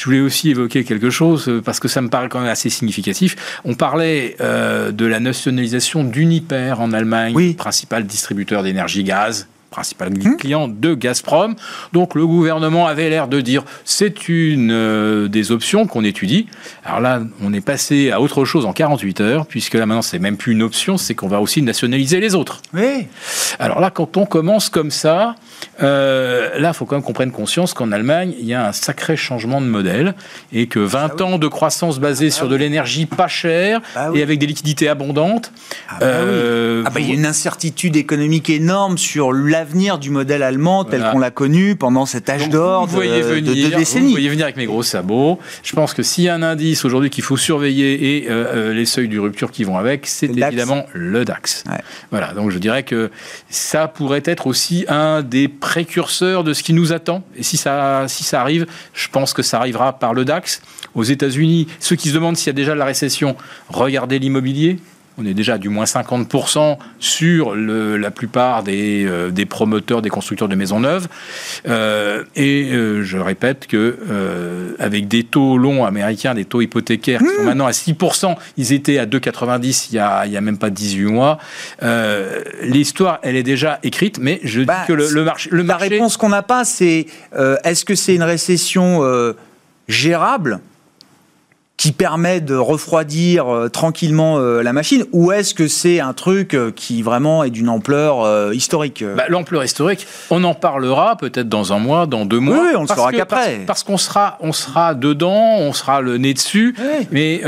[0.00, 2.70] Je voulais aussi évoquer quelque chose euh, parce que ça me paraît quand même assez
[2.70, 3.60] significatif.
[3.66, 10.36] On parlait euh, de la nationalisation d'Uniper en Allemagne, principal distributeur d'énergie gaz principal mmh.
[10.36, 11.54] client de Gazprom.
[11.92, 16.46] Donc le gouvernement avait l'air de dire c'est une euh, des options qu'on étudie.
[16.84, 20.18] Alors là, on est passé à autre chose en 48 heures, puisque là maintenant c'est
[20.18, 22.62] même plus une option, c'est qu'on va aussi nationaliser les autres.
[22.74, 23.06] Oui.
[23.58, 25.36] Alors là, quand on commence comme ça,
[25.82, 28.72] euh, là, il faut quand même qu'on prenne conscience qu'en Allemagne, il y a un
[28.72, 30.14] sacré changement de modèle
[30.52, 34.10] et que 20 ah ans de croissance basée ah sur de l'énergie pas chère ah
[34.14, 35.52] et avec des liquidités abondantes.
[35.88, 40.42] Ah bah euh, bah, il y a une incertitude économique énorme sur l'avenir du modèle
[40.42, 44.06] allemand tel qu'on l'a connu pendant cet âge d'or de, de, décennies.
[44.06, 45.38] Vous voyez venir avec mes gros sabots.
[45.62, 48.86] Je pense que s'il y a un indice aujourd'hui qu'il faut surveiller et euh, les
[48.86, 51.64] seuils de rupture qui vont avec, c'est évidemment le DAX.
[52.10, 53.10] Voilà, donc je dirais que
[53.50, 57.22] ça pourrait être aussi un des précurseur de ce qui nous attend.
[57.36, 60.62] Et si ça, si ça arrive, je pense que ça arrivera par le DAX.
[60.94, 63.36] Aux États-Unis, ceux qui se demandent s'il y a déjà la récession,
[63.68, 64.78] regardez l'immobilier.
[65.20, 70.00] On est déjà à du moins 50% sur le, la plupart des, euh, des, promoteurs,
[70.00, 71.08] des constructeurs de maisons neuves.
[71.68, 73.98] Euh, et euh, je répète que
[74.78, 77.46] avec des taux longs américains, des taux hypothécaires qui sont mmh.
[77.46, 80.70] maintenant à 6%, ils étaient à 2,90 il y a, il y a même pas
[80.70, 81.38] 18 mois.
[82.62, 85.88] L'histoire, elle est déjà écrite, mais je dis bah, que le, marché, le marché...
[85.88, 87.06] La réponse qu'on n'a pas, c'est
[87.64, 89.02] est-ce que c'est une récession
[89.88, 90.60] gérable?
[91.80, 96.52] Qui permet de refroidir euh, tranquillement euh, la machine ou est-ce que c'est un truc
[96.52, 101.72] euh, qui vraiment est d'une ampleur historique bah, L'ampleur historique, on en parlera peut-être dans
[101.72, 102.58] un mois, dans deux mois.
[102.60, 103.62] Oui, on le saura qu'après.
[103.66, 106.76] Parce, qu'on sera, on sera dedans, on sera le nez dessus,
[107.12, 107.40] mais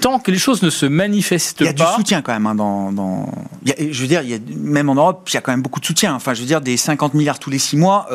[0.00, 1.64] tant que les choses ne se manifestent pas...
[1.64, 2.46] Il y a du soutien quand même.
[2.46, 3.28] Hein, dans, dans...
[3.66, 5.80] je veux dire, il y a, même en Europe, il y a quand même beaucoup
[5.80, 6.14] de soutien.
[6.14, 8.06] Enfin, je veux dire, des 50 milliards tous les six mois,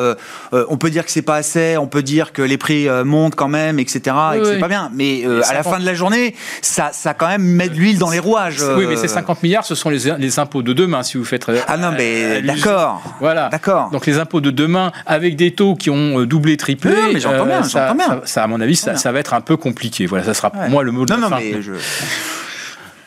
[0.52, 3.48] on peut dire que c'est pas assez, on peut dire que les prix montent quand
[3.48, 4.16] même, etc.
[4.36, 4.90] et que c'est pas bien.
[4.94, 8.10] Mais à la fin de la journée, ça, ça quand même met de l'huile dans
[8.10, 8.62] les rouages.
[8.76, 11.48] Oui, mais ces 50 milliards, ce sont les, les impôts de demain, si vous faites.
[11.48, 13.02] Euh, ah non, mais d'accord.
[13.20, 13.48] Voilà.
[13.48, 13.90] D'accord.
[13.90, 16.94] Donc les impôts de demain, avec des taux qui ont euh, doublé, triplé.
[17.12, 18.20] mais j'entends bien, euh, ça, bien.
[18.24, 20.06] Ça, à mon avis, ça, ça, va être un peu compliqué.
[20.06, 21.72] Voilà, ça sera pour moi le mot de non, non, Mais je...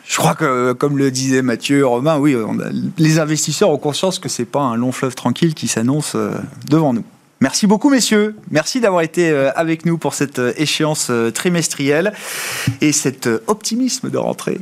[0.08, 2.36] Je crois que, comme le disait Mathieu Romain, oui,
[2.98, 6.18] les investisseurs ont conscience que c'est pas un long fleuve tranquille qui s'annonce
[6.68, 7.04] devant nous.
[7.42, 8.36] Merci beaucoup, messieurs.
[8.52, 12.14] Merci d'avoir été euh, avec nous pour cette euh, échéance euh, trimestrielle
[12.82, 14.60] et cet optimisme de rentrée.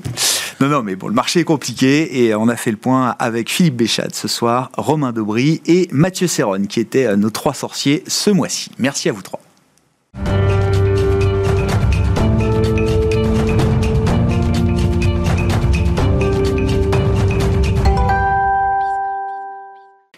[0.59, 3.49] Non, non, mais bon, le marché est compliqué et on a fait le point avec
[3.49, 8.29] Philippe Béchat ce soir, Romain Dobry et Mathieu Serron, qui étaient nos trois sorciers ce
[8.29, 8.69] mois-ci.
[8.77, 9.41] Merci à vous trois.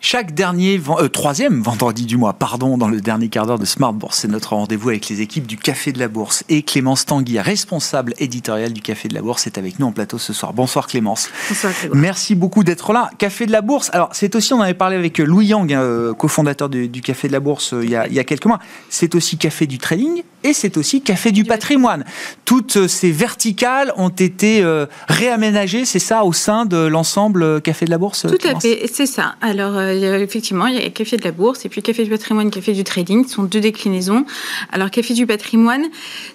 [0.02, 3.91] Chaque dernier, euh, troisième vendredi du mois, pardon, dans le dernier quart d'heure de Smart
[3.91, 6.45] Bourse, c'est notre rendez-vous avec les équipes du Café de la Bourse.
[6.47, 10.18] Et Clémence Tanguy, responsable éditoriale du Café de la Bourse, est avec nous en plateau
[10.18, 10.54] ce soir.
[10.54, 11.30] Bonsoir Clémence.
[11.50, 13.10] Bonsoir Merci beaucoup d'être là.
[13.18, 16.70] Café de la Bourse, alors c'est aussi, on avait parlé avec Louis Yang, hein, cofondateur
[16.70, 18.60] du, Café de la Bourse il y, a, il y a quelques mois.
[18.89, 22.06] C'est aussi Café du Trading et c'est aussi Café du Patrimoine.
[22.45, 24.64] Toutes ces verticales ont été
[25.10, 29.06] réaménagées, c'est ça, au sein de l'ensemble Café de la Bourse Tout à fait, c'est
[29.06, 29.36] ça.
[29.41, 32.50] Alors, euh, effectivement, il y a Café de la Bourse et puis Café du Patrimoine,
[32.50, 33.26] Café du Trading.
[33.28, 34.26] Ce sont deux déclinaisons.
[34.72, 35.86] Alors, Café du Patrimoine,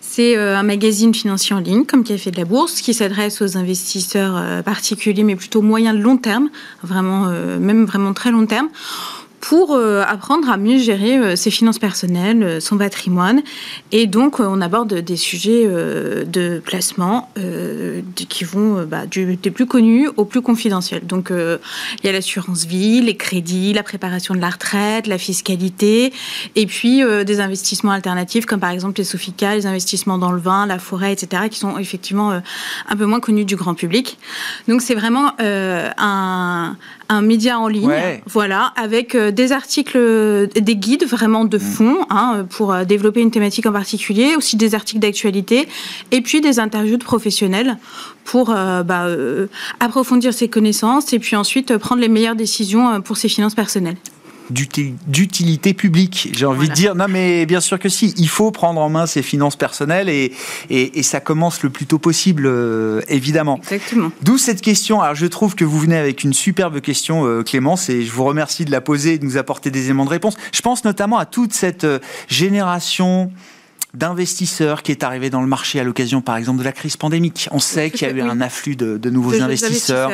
[0.01, 3.57] c'est euh, un magazine financier en ligne, comme Café de la Bourse, qui s'adresse aux
[3.57, 6.51] investisseurs euh, particuliers, mais plutôt moyen long terme,
[6.83, 7.27] vraiment,
[7.59, 8.69] même vraiment très long terme
[9.45, 13.43] pour euh, apprendre à mieux gérer euh, ses finances personnelles, euh, son patrimoine.
[13.93, 17.31] Et donc, on aborde des sujets de placement
[18.15, 21.07] qui vont bah, du, des plus connus aux plus confidentiels.
[21.07, 26.13] Donc, il y a l'assurance vie, les crédits, la préparation de la retraite, la fiscalité,
[26.57, 30.67] et puis des investissements alternatifs comme par exemple les Sofica, les investissements dans le vin,
[30.67, 34.19] la forêt, etc., qui sont effectivement un peu moins connus du grand public.
[34.69, 36.77] Donc, c'est vraiment un,
[37.09, 37.93] un média en ligne,
[38.27, 39.99] voilà, avec euh, des articles,
[40.55, 41.61] des guides vraiment de mm.
[41.61, 45.69] fond hein, pour euh, développer une thématique en particulier, aussi des articles d'actualité,
[46.11, 47.77] et puis des interviews de professionnels
[48.25, 49.07] pour euh, bah,
[49.81, 53.97] approfondir ses connaissances et puis ensuite prendre les meilleures décisions pour ses finances personnelles
[54.51, 56.95] d'utilité publique, j'ai envie de dire.
[56.95, 60.33] Non, mais bien sûr que si, il faut prendre en main ses finances personnelles et,
[60.71, 63.59] et, ça commence le plus tôt possible, euh, évidemment.
[63.59, 64.11] Exactement.
[64.23, 65.01] D'où cette question.
[65.01, 68.25] Alors, je trouve que vous venez avec une superbe question, euh, Clémence, et je vous
[68.25, 70.37] remercie de la poser et de nous apporter des éléments de réponse.
[70.53, 73.31] Je pense notamment à toute cette euh, génération
[73.95, 77.49] d'investisseurs qui est arrivé dans le marché à l'occasion, par exemple, de la crise pandémique.
[77.53, 80.11] On sait qu'il y a eu un afflux de, nouveaux investisseurs,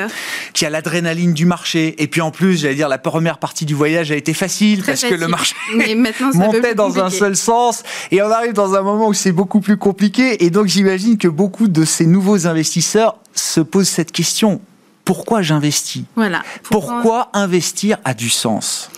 [0.53, 2.01] qu'il y a l'adrénaline du marché.
[2.03, 5.03] Et puis en plus, j'allais dire, la première partie du voyage a été facile parce
[5.03, 5.55] que le marché
[6.35, 7.83] montait dans un seul sens.
[8.11, 10.45] Et on arrive dans un moment où c'est beaucoup plus compliqué.
[10.45, 14.61] Et donc j'imagine que beaucoup de ces nouveaux investisseurs se posent cette question.
[15.05, 16.05] Pourquoi j'investis?
[16.14, 16.43] Voilà.
[16.64, 18.91] Pourquoi investir a du sens?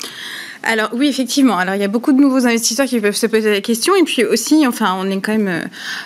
[0.62, 1.56] Alors oui, effectivement.
[1.56, 3.94] Alors il y a beaucoup de nouveaux investisseurs qui peuvent se poser la question.
[3.96, 5.60] Et puis aussi, enfin, on est quand même euh,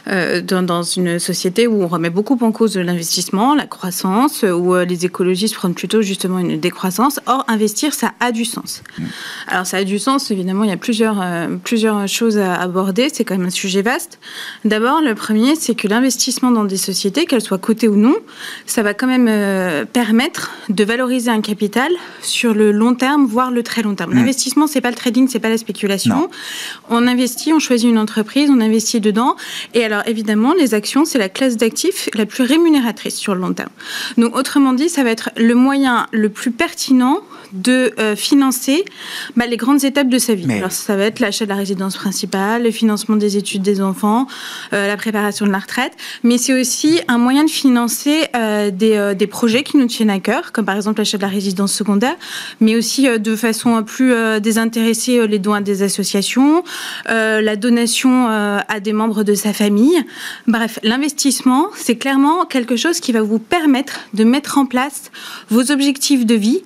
[0.09, 4.74] euh, dans, dans, une société où on remet beaucoup en cause l'investissement, la croissance, où
[4.74, 7.20] euh, les écologistes prennent plutôt justement une décroissance.
[7.26, 8.82] Or, investir, ça a du sens.
[8.98, 9.04] Mm.
[9.48, 11.22] Alors ça a du sens, évidemment, il y a plusieurs,
[11.64, 13.09] plusieurs choses à aborder.
[13.12, 14.18] C'est quand même un sujet vaste.
[14.64, 18.16] D'abord, le premier, c'est que l'investissement dans des sociétés, qu'elles soient cotées ou non,
[18.66, 21.90] ça va quand même permettre de valoriser un capital
[22.22, 24.14] sur le long terme, voire le très long terme.
[24.14, 26.30] Mm l'investissement, c'est pas le trading, c'est pas la spéculation.
[26.88, 29.34] On investit, on choisit une entreprise, on investit dedans.
[29.74, 33.53] Et alors, évidemment, les actions, c'est la classe d'actifs la plus rémunératrice sur le long
[33.53, 33.70] terme.
[34.18, 37.22] Donc, autrement dit, ça va être le moyen le plus pertinent
[37.53, 38.84] de euh, financer
[39.36, 40.51] bah, les grandes étapes de sa vie.
[40.53, 44.26] Alors, ça va être l'achat de la résidence principale, le financement des études des enfants,
[44.72, 45.92] euh, la préparation de la retraite,
[46.22, 50.20] mais c'est aussi un moyen de financer euh, des, des, projets qui nous tiennent à
[50.20, 52.16] cœur, comme par exemple l'achat de la résidence secondaire,
[52.61, 56.62] mais aussi de façon plus désintéresser les dons à des associations,
[57.07, 60.03] la donation à des membres de sa famille.
[60.47, 65.11] Bref, l'investissement, c'est clairement quelque chose qui va vous permettre de mettre en place
[65.49, 66.62] vos objectifs de vie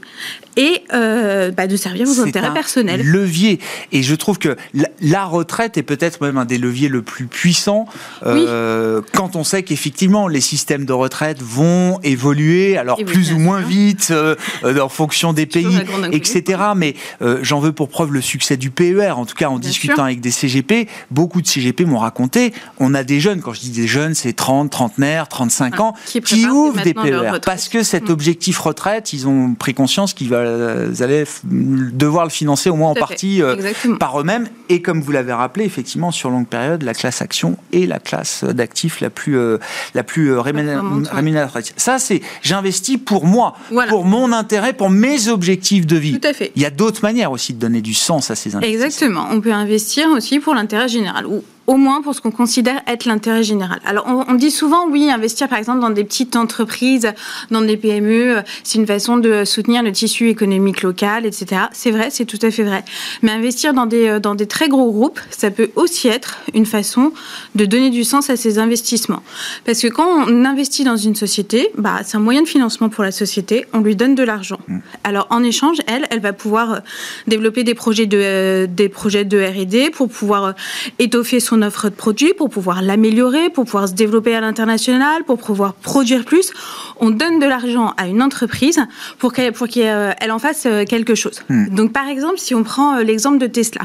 [0.56, 3.02] et euh, bah, de servir vos intérêts personnels.
[3.04, 3.60] Levier.
[3.92, 4.56] Et je trouve que
[5.00, 7.86] la, retraite est peut-être même un des leviers le plus puissants
[8.26, 13.60] euh, quand on sait qu'effectivement les systèmes de retraite vont évoluer, alors plus ou moins
[13.60, 14.34] vite euh,
[14.64, 15.78] en fonction des pays,
[16.12, 16.60] etc.
[16.74, 16.94] Mais
[17.42, 19.12] j'en veux pour preuve le succès du PER.
[19.12, 23.04] En tout cas, en discutant avec des CGP, beaucoup de CGP m'ont raconté, on a
[23.04, 26.82] des jeunes, quand je dis des jeunes, c'est 30, trentenaires, 35 ah, ans, qui, ouvrent
[26.82, 27.38] des PER.
[27.44, 28.12] Parce que cet mm.
[28.12, 32.90] objectif retraite, ils ont pris conscience qu'il va euh, allaient devoir le financer au moins
[32.90, 33.56] en partie euh,
[33.98, 34.48] par eux-mêmes.
[34.68, 38.44] Et comme vous l'avez rappelé, effectivement, sur longue période, la classe action est la classe
[38.44, 39.58] d'actifs la plus, euh,
[39.94, 41.72] la plus rémunératrice.
[41.76, 43.56] Ça, c'est j'investis pour moi,
[43.88, 46.18] pour mon intérêt, pour mes objectifs de vie.
[46.18, 46.52] Tout à fait.
[46.56, 48.84] Il y a d'autres manières aussi de donner du sens à ces investissements.
[48.84, 49.26] Exactement.
[49.30, 51.26] On peut investir aussi pour l'intérêt général
[51.66, 53.80] au moins pour ce qu'on considère être l'intérêt général.
[53.84, 57.12] Alors on, dit souvent oui, investir par exemple dans des petites entreprises,
[57.50, 61.62] dans des PME, c'est une façon de soutenir le tissu économique local, etc.
[61.72, 62.84] C'est vrai, c'est tout à fait vrai.
[63.22, 67.12] Mais investir dans des, dans des très gros groupe, ça peut aussi être une façon
[67.54, 69.22] de donner du sens à ses investissements.
[69.64, 73.04] Parce que quand on investit dans une société, bah, c'est un moyen de financement pour
[73.04, 74.60] la société, on lui donne de l'argent.
[74.66, 74.78] Mm.
[75.04, 76.78] Alors en échange, elle, elle va pouvoir euh,
[77.26, 80.52] développer des projets de, euh, des projets de R&D pour pouvoir euh,
[80.98, 85.38] étoffer son offre de produits, pour pouvoir l'améliorer, pour pouvoir se développer à l'international, pour
[85.38, 86.52] pouvoir produire plus.
[86.98, 88.80] On donne de l'argent à une entreprise
[89.18, 91.42] pour qu'elle pour qu'elle en fasse quelque chose.
[91.48, 91.74] Mm.
[91.74, 93.82] Donc par exemple, si on prend l'exemple de Tesla.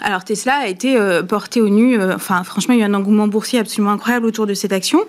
[0.00, 3.28] Alors Tesla a été porté au nu, enfin franchement, il y a eu un engouement
[3.28, 5.00] boursier absolument incroyable autour de cette action.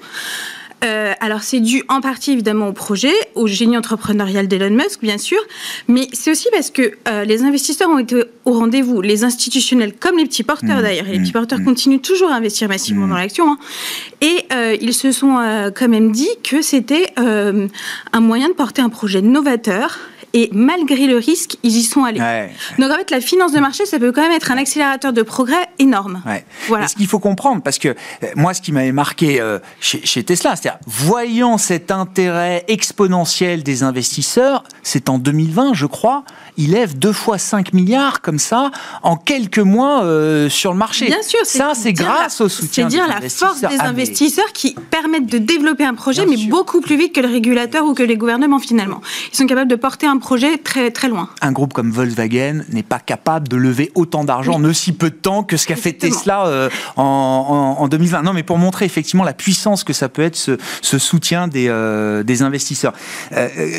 [0.84, 5.18] Euh, alors c'est dû en partie évidemment au projet, au génie entrepreneurial d'Elon Musk bien
[5.18, 5.40] sûr,
[5.88, 10.18] mais c'est aussi parce que euh, les investisseurs ont été au rendez-vous, les institutionnels comme
[10.18, 10.82] les petits porteurs mmh.
[10.82, 11.34] d'ailleurs, et les petits mmh.
[11.34, 11.66] porteurs mmh.
[11.66, 13.58] continuent toujours à investir massivement dans l'action, hein.
[14.22, 15.38] et euh, ils se sont
[15.76, 19.98] quand même dit que c'était un moyen de porter un projet novateur
[20.38, 22.20] et malgré le risque, ils y sont allés.
[22.78, 25.24] Donc en fait, la finance de marché, ça peut quand même être un accélérateur de
[25.24, 26.22] progrès énorme.
[26.68, 26.88] Voilà.
[26.88, 30.56] Ce qu'il faut comprendre, parce que euh, moi, ce qui m'avait marqué euh, chez, Tesla,
[30.56, 36.24] c'est-à-dire, voyant cet intérêt exponentiel des investisseurs, c'est en 2020, je crois,
[36.56, 38.70] il lève deux fois 5 milliards comme ça
[39.02, 41.08] en quelques mois euh, sur le marché.
[41.08, 42.88] Bien sûr, ça c'est grâce au soutien.
[42.90, 46.82] C'est dire la force des ah, investisseurs qui permettent de développer un projet, mais beaucoup
[46.82, 49.02] plus vite que le régulateur ou que les gouvernements finalement.
[49.34, 50.27] Ils sont capables de porter un projet
[50.64, 51.30] très très loin.
[51.42, 55.16] Un groupe comme Volkswagen n'est pas capable de lever autant d'argent en aussi peu de
[55.16, 58.24] temps que ce qu'a fait Tesla euh, en, 2020.
[58.24, 62.24] Non, mais pour montrer effectivement la puissance que ça peut être ce, soutien des, euh,
[62.24, 62.94] des investisseurs.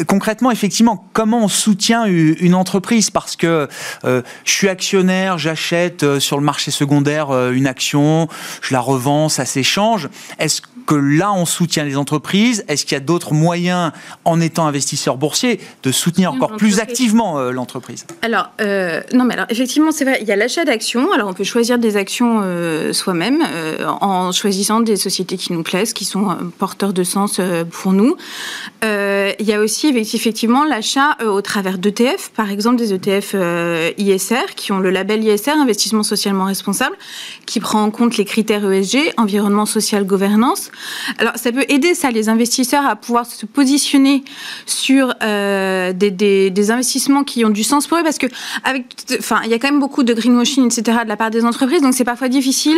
[0.06, 3.10] concrètement, effectivement, comment on soutient une entreprise?
[3.10, 3.68] Parce que
[4.04, 8.28] euh, je suis actionnaire, j'achète euh, sur le marché secondaire euh, une action,
[8.62, 10.08] je la revends, ça s'échange.
[10.38, 13.92] Est-ce que là, on soutient les entreprises Est-ce qu'il y a d'autres moyens,
[14.24, 18.06] en étant investisseur boursier, de soutenir encore plus activement euh, l'entreprise?
[18.22, 21.12] Alors, euh, non, mais alors, effectivement, c'est vrai, il y a l'achat d'actions.
[21.12, 23.44] Alors, on peut choisir des actions euh, soi-même
[24.00, 27.38] en choisissant des sociétés qui nous plaisent, qui sont porteurs de sens
[27.70, 28.16] pour nous.
[28.82, 33.34] il y a aussi, effectivement, l'achat au travers d'ETF, par exemple, des ETF
[33.98, 36.96] ISR, qui ont le label ISR, investissement socialement responsable,
[37.44, 40.70] qui prend en compte les critères ESG, environnement social, gouvernance.
[41.18, 44.24] Alors, ça peut aider ça les investisseurs à pouvoir se positionner
[44.66, 48.26] sur euh, des, investissements qui ont du sens pour eux, parce que
[48.64, 48.84] avec,
[49.18, 50.98] enfin, il y a quand même beaucoup de greenwashing, etc.
[51.04, 52.76] de la part des entreprises, donc c'est parfois difficile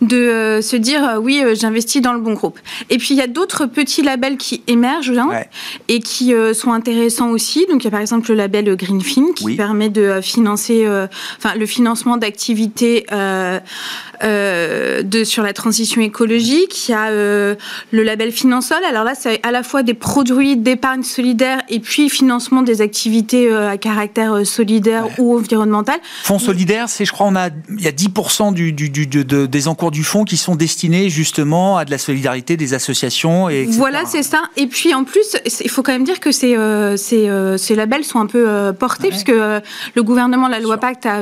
[0.00, 2.58] de euh, se dire euh, oui, j'investis dans le bon groupe.
[2.88, 5.28] Et puis il y a d'autres petits labels qui émergent hein,
[5.88, 7.66] et qui sont intéressants aussi.
[7.68, 10.86] Donc il y a par exemple le label Greenfin qui permet de financer,
[11.38, 13.06] enfin, le financement d'activités
[14.22, 16.88] de sur la transition écologique.
[16.88, 17.54] Il y a euh,
[17.90, 18.78] le label Finansol.
[18.88, 23.50] Alors là, c'est à la fois des produits d'épargne solidaire et puis financement des activités
[23.50, 25.98] euh, à caractère euh, solidaire ou environnemental.
[26.22, 29.68] Fonds solidaire, c'est, je crois, on a, il y a 10% du, du, du, des
[29.68, 33.48] encours du fonds qui sont destinés justement à de la solidarité des associations.
[33.48, 34.42] Et Voilà, c'est ça.
[34.56, 36.56] Et puis en plus, il faut quand même dire que ces,
[36.96, 41.20] ces, ces labels sont un peu portés, puisque le gouvernement, la loi Pacte, a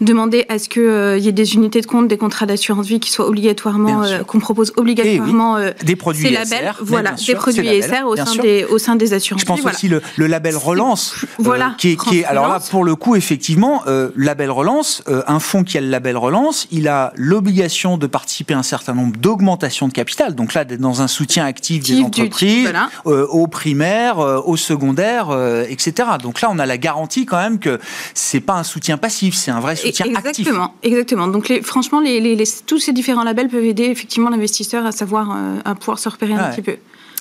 [0.00, 3.10] demandé à ce qu'il y ait des unités de compte, des contrats d'assurance vie qui
[3.10, 8.34] soient obligatoirement, qu'on propose obligatoirement euh, des produits labels, voilà, des produits ISR au sein,
[8.36, 9.42] des, au sein des assurances.
[9.42, 12.60] Je pense aussi le, le, label relance, euh, voilà, qui, est, qui est, alors là
[12.70, 16.88] pour le coup effectivement, euh, label relance, un fonds qui a le label relance, il
[16.88, 20.34] a l'obligation de participer à un certain nombre d'augmentations de capital.
[20.34, 22.72] Donc là, dans un soutien actif des entreprises,
[23.04, 25.28] aux primaires, aux secondaires,
[25.68, 26.08] etc.
[26.22, 27.78] Donc là, on a la garantie quand même que
[28.14, 30.82] c'est pas un soutien passif, c'est un vrai soutien exactement, actif.
[30.82, 31.28] Exactement.
[31.28, 35.07] Donc les, franchement, les, les, tous ces différents labels peuvent aider effectivement l'investisseur à savoir
[35.14, 36.76] euh, à pouvoir se repérer un petit peu.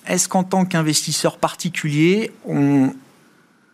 [0.07, 2.91] Est-ce qu'en tant qu'investisseur particulier, on,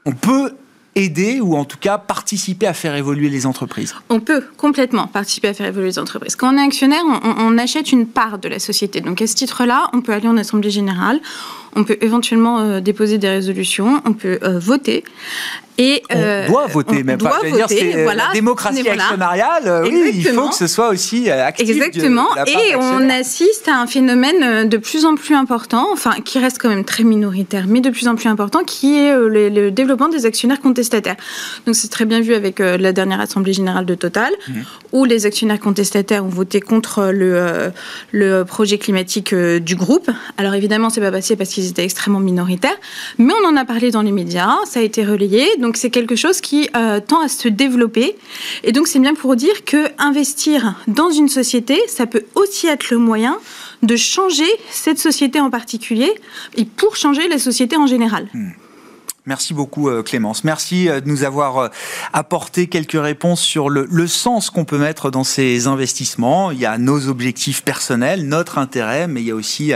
[0.06, 0.56] on peut
[0.96, 3.96] aider ou en tout cas participer à faire évoluer les entreprises?
[4.10, 6.36] On peut complètement participer à faire évoluer les entreprises.
[6.36, 9.02] Quand on est actionnaire, on, on achète une part de la société.
[9.02, 11.20] Donc à ce titre-là, on peut aller en assemblée générale,
[11.76, 15.04] on peut éventuellement euh, déposer des résolutions, on peut euh, voter.
[15.80, 17.40] Et, on euh, doit voter, même pas.
[17.44, 19.82] Dire, c'est la démocratie actionnariale.
[19.84, 21.68] oui, il faut que ce soit aussi actif.
[21.68, 22.28] Exactement.
[22.46, 26.70] et on assiste à un phénomène de plus en plus important, enfin qui reste quand
[26.70, 30.62] même très minoritaire, mais de plus en plus important, qui est le, développement des actionnaires
[30.62, 31.16] contestataires.
[31.66, 34.54] Donc c'est très bien vu avec la dernière assemblée générale de Total, mmh.
[34.92, 37.72] où les actionnaires contestataires ont voté contre le,
[38.12, 40.12] le projet climatique du groupe.
[40.38, 42.78] Alors évidemment, c'est pas passé parce qu'ils extrêmement minoritaires.
[43.18, 45.48] Mais on en a parlé dans les médias, ça a été relayé.
[45.58, 48.16] Donc c'est quelque chose qui euh, tend à se développer.
[48.64, 52.90] Et donc c'est bien pour dire que investir dans une société, ça peut aussi être
[52.90, 53.38] le moyen
[53.82, 56.14] de changer cette société en particulier
[56.56, 58.28] et pour changer la société en général.
[58.34, 58.52] Hmm.
[59.26, 60.44] Merci beaucoup euh, Clémence.
[60.44, 61.68] Merci euh, de nous avoir euh,
[62.12, 66.52] apporté quelques réponses sur le, le sens qu'on peut mettre dans ces investissements.
[66.52, 69.72] Il y a nos objectifs personnels, notre intérêt, mais il y a aussi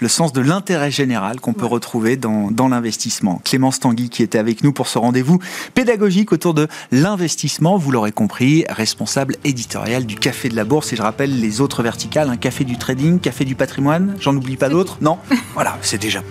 [0.00, 3.40] le sens de l'intérêt général qu'on peut retrouver dans, dans l'investissement.
[3.44, 5.38] Clémence Tanguy qui était avec nous pour ce rendez-vous
[5.74, 10.92] pédagogique autour de l'investissement, vous l'aurez compris, responsable éditorial du Café de la Bourse.
[10.92, 14.56] Et je rappelle les autres verticales, un café du trading, café du patrimoine, j'en oublie
[14.56, 15.18] pas d'autres Non?
[15.54, 16.22] Voilà, c'est déjà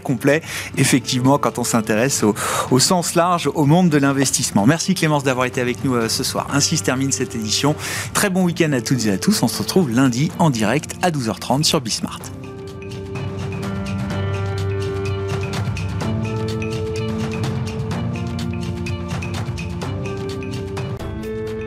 [0.00, 0.42] complet,
[0.76, 4.66] effectivement, quand on s'intéresse au, sens large au monde de l'investissement.
[4.66, 6.48] Merci Clémence d'avoir été avec nous euh, ce soir.
[6.52, 7.74] Ainsi se termine cette édition.
[8.12, 9.42] Très bon week-end à toutes et à tous.
[9.42, 12.20] On se retrouve lundi en direct à 12h30 sur Bismart.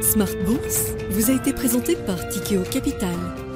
[0.01, 3.46] Smart Bourse vous a été présenté par Tikeo Capital.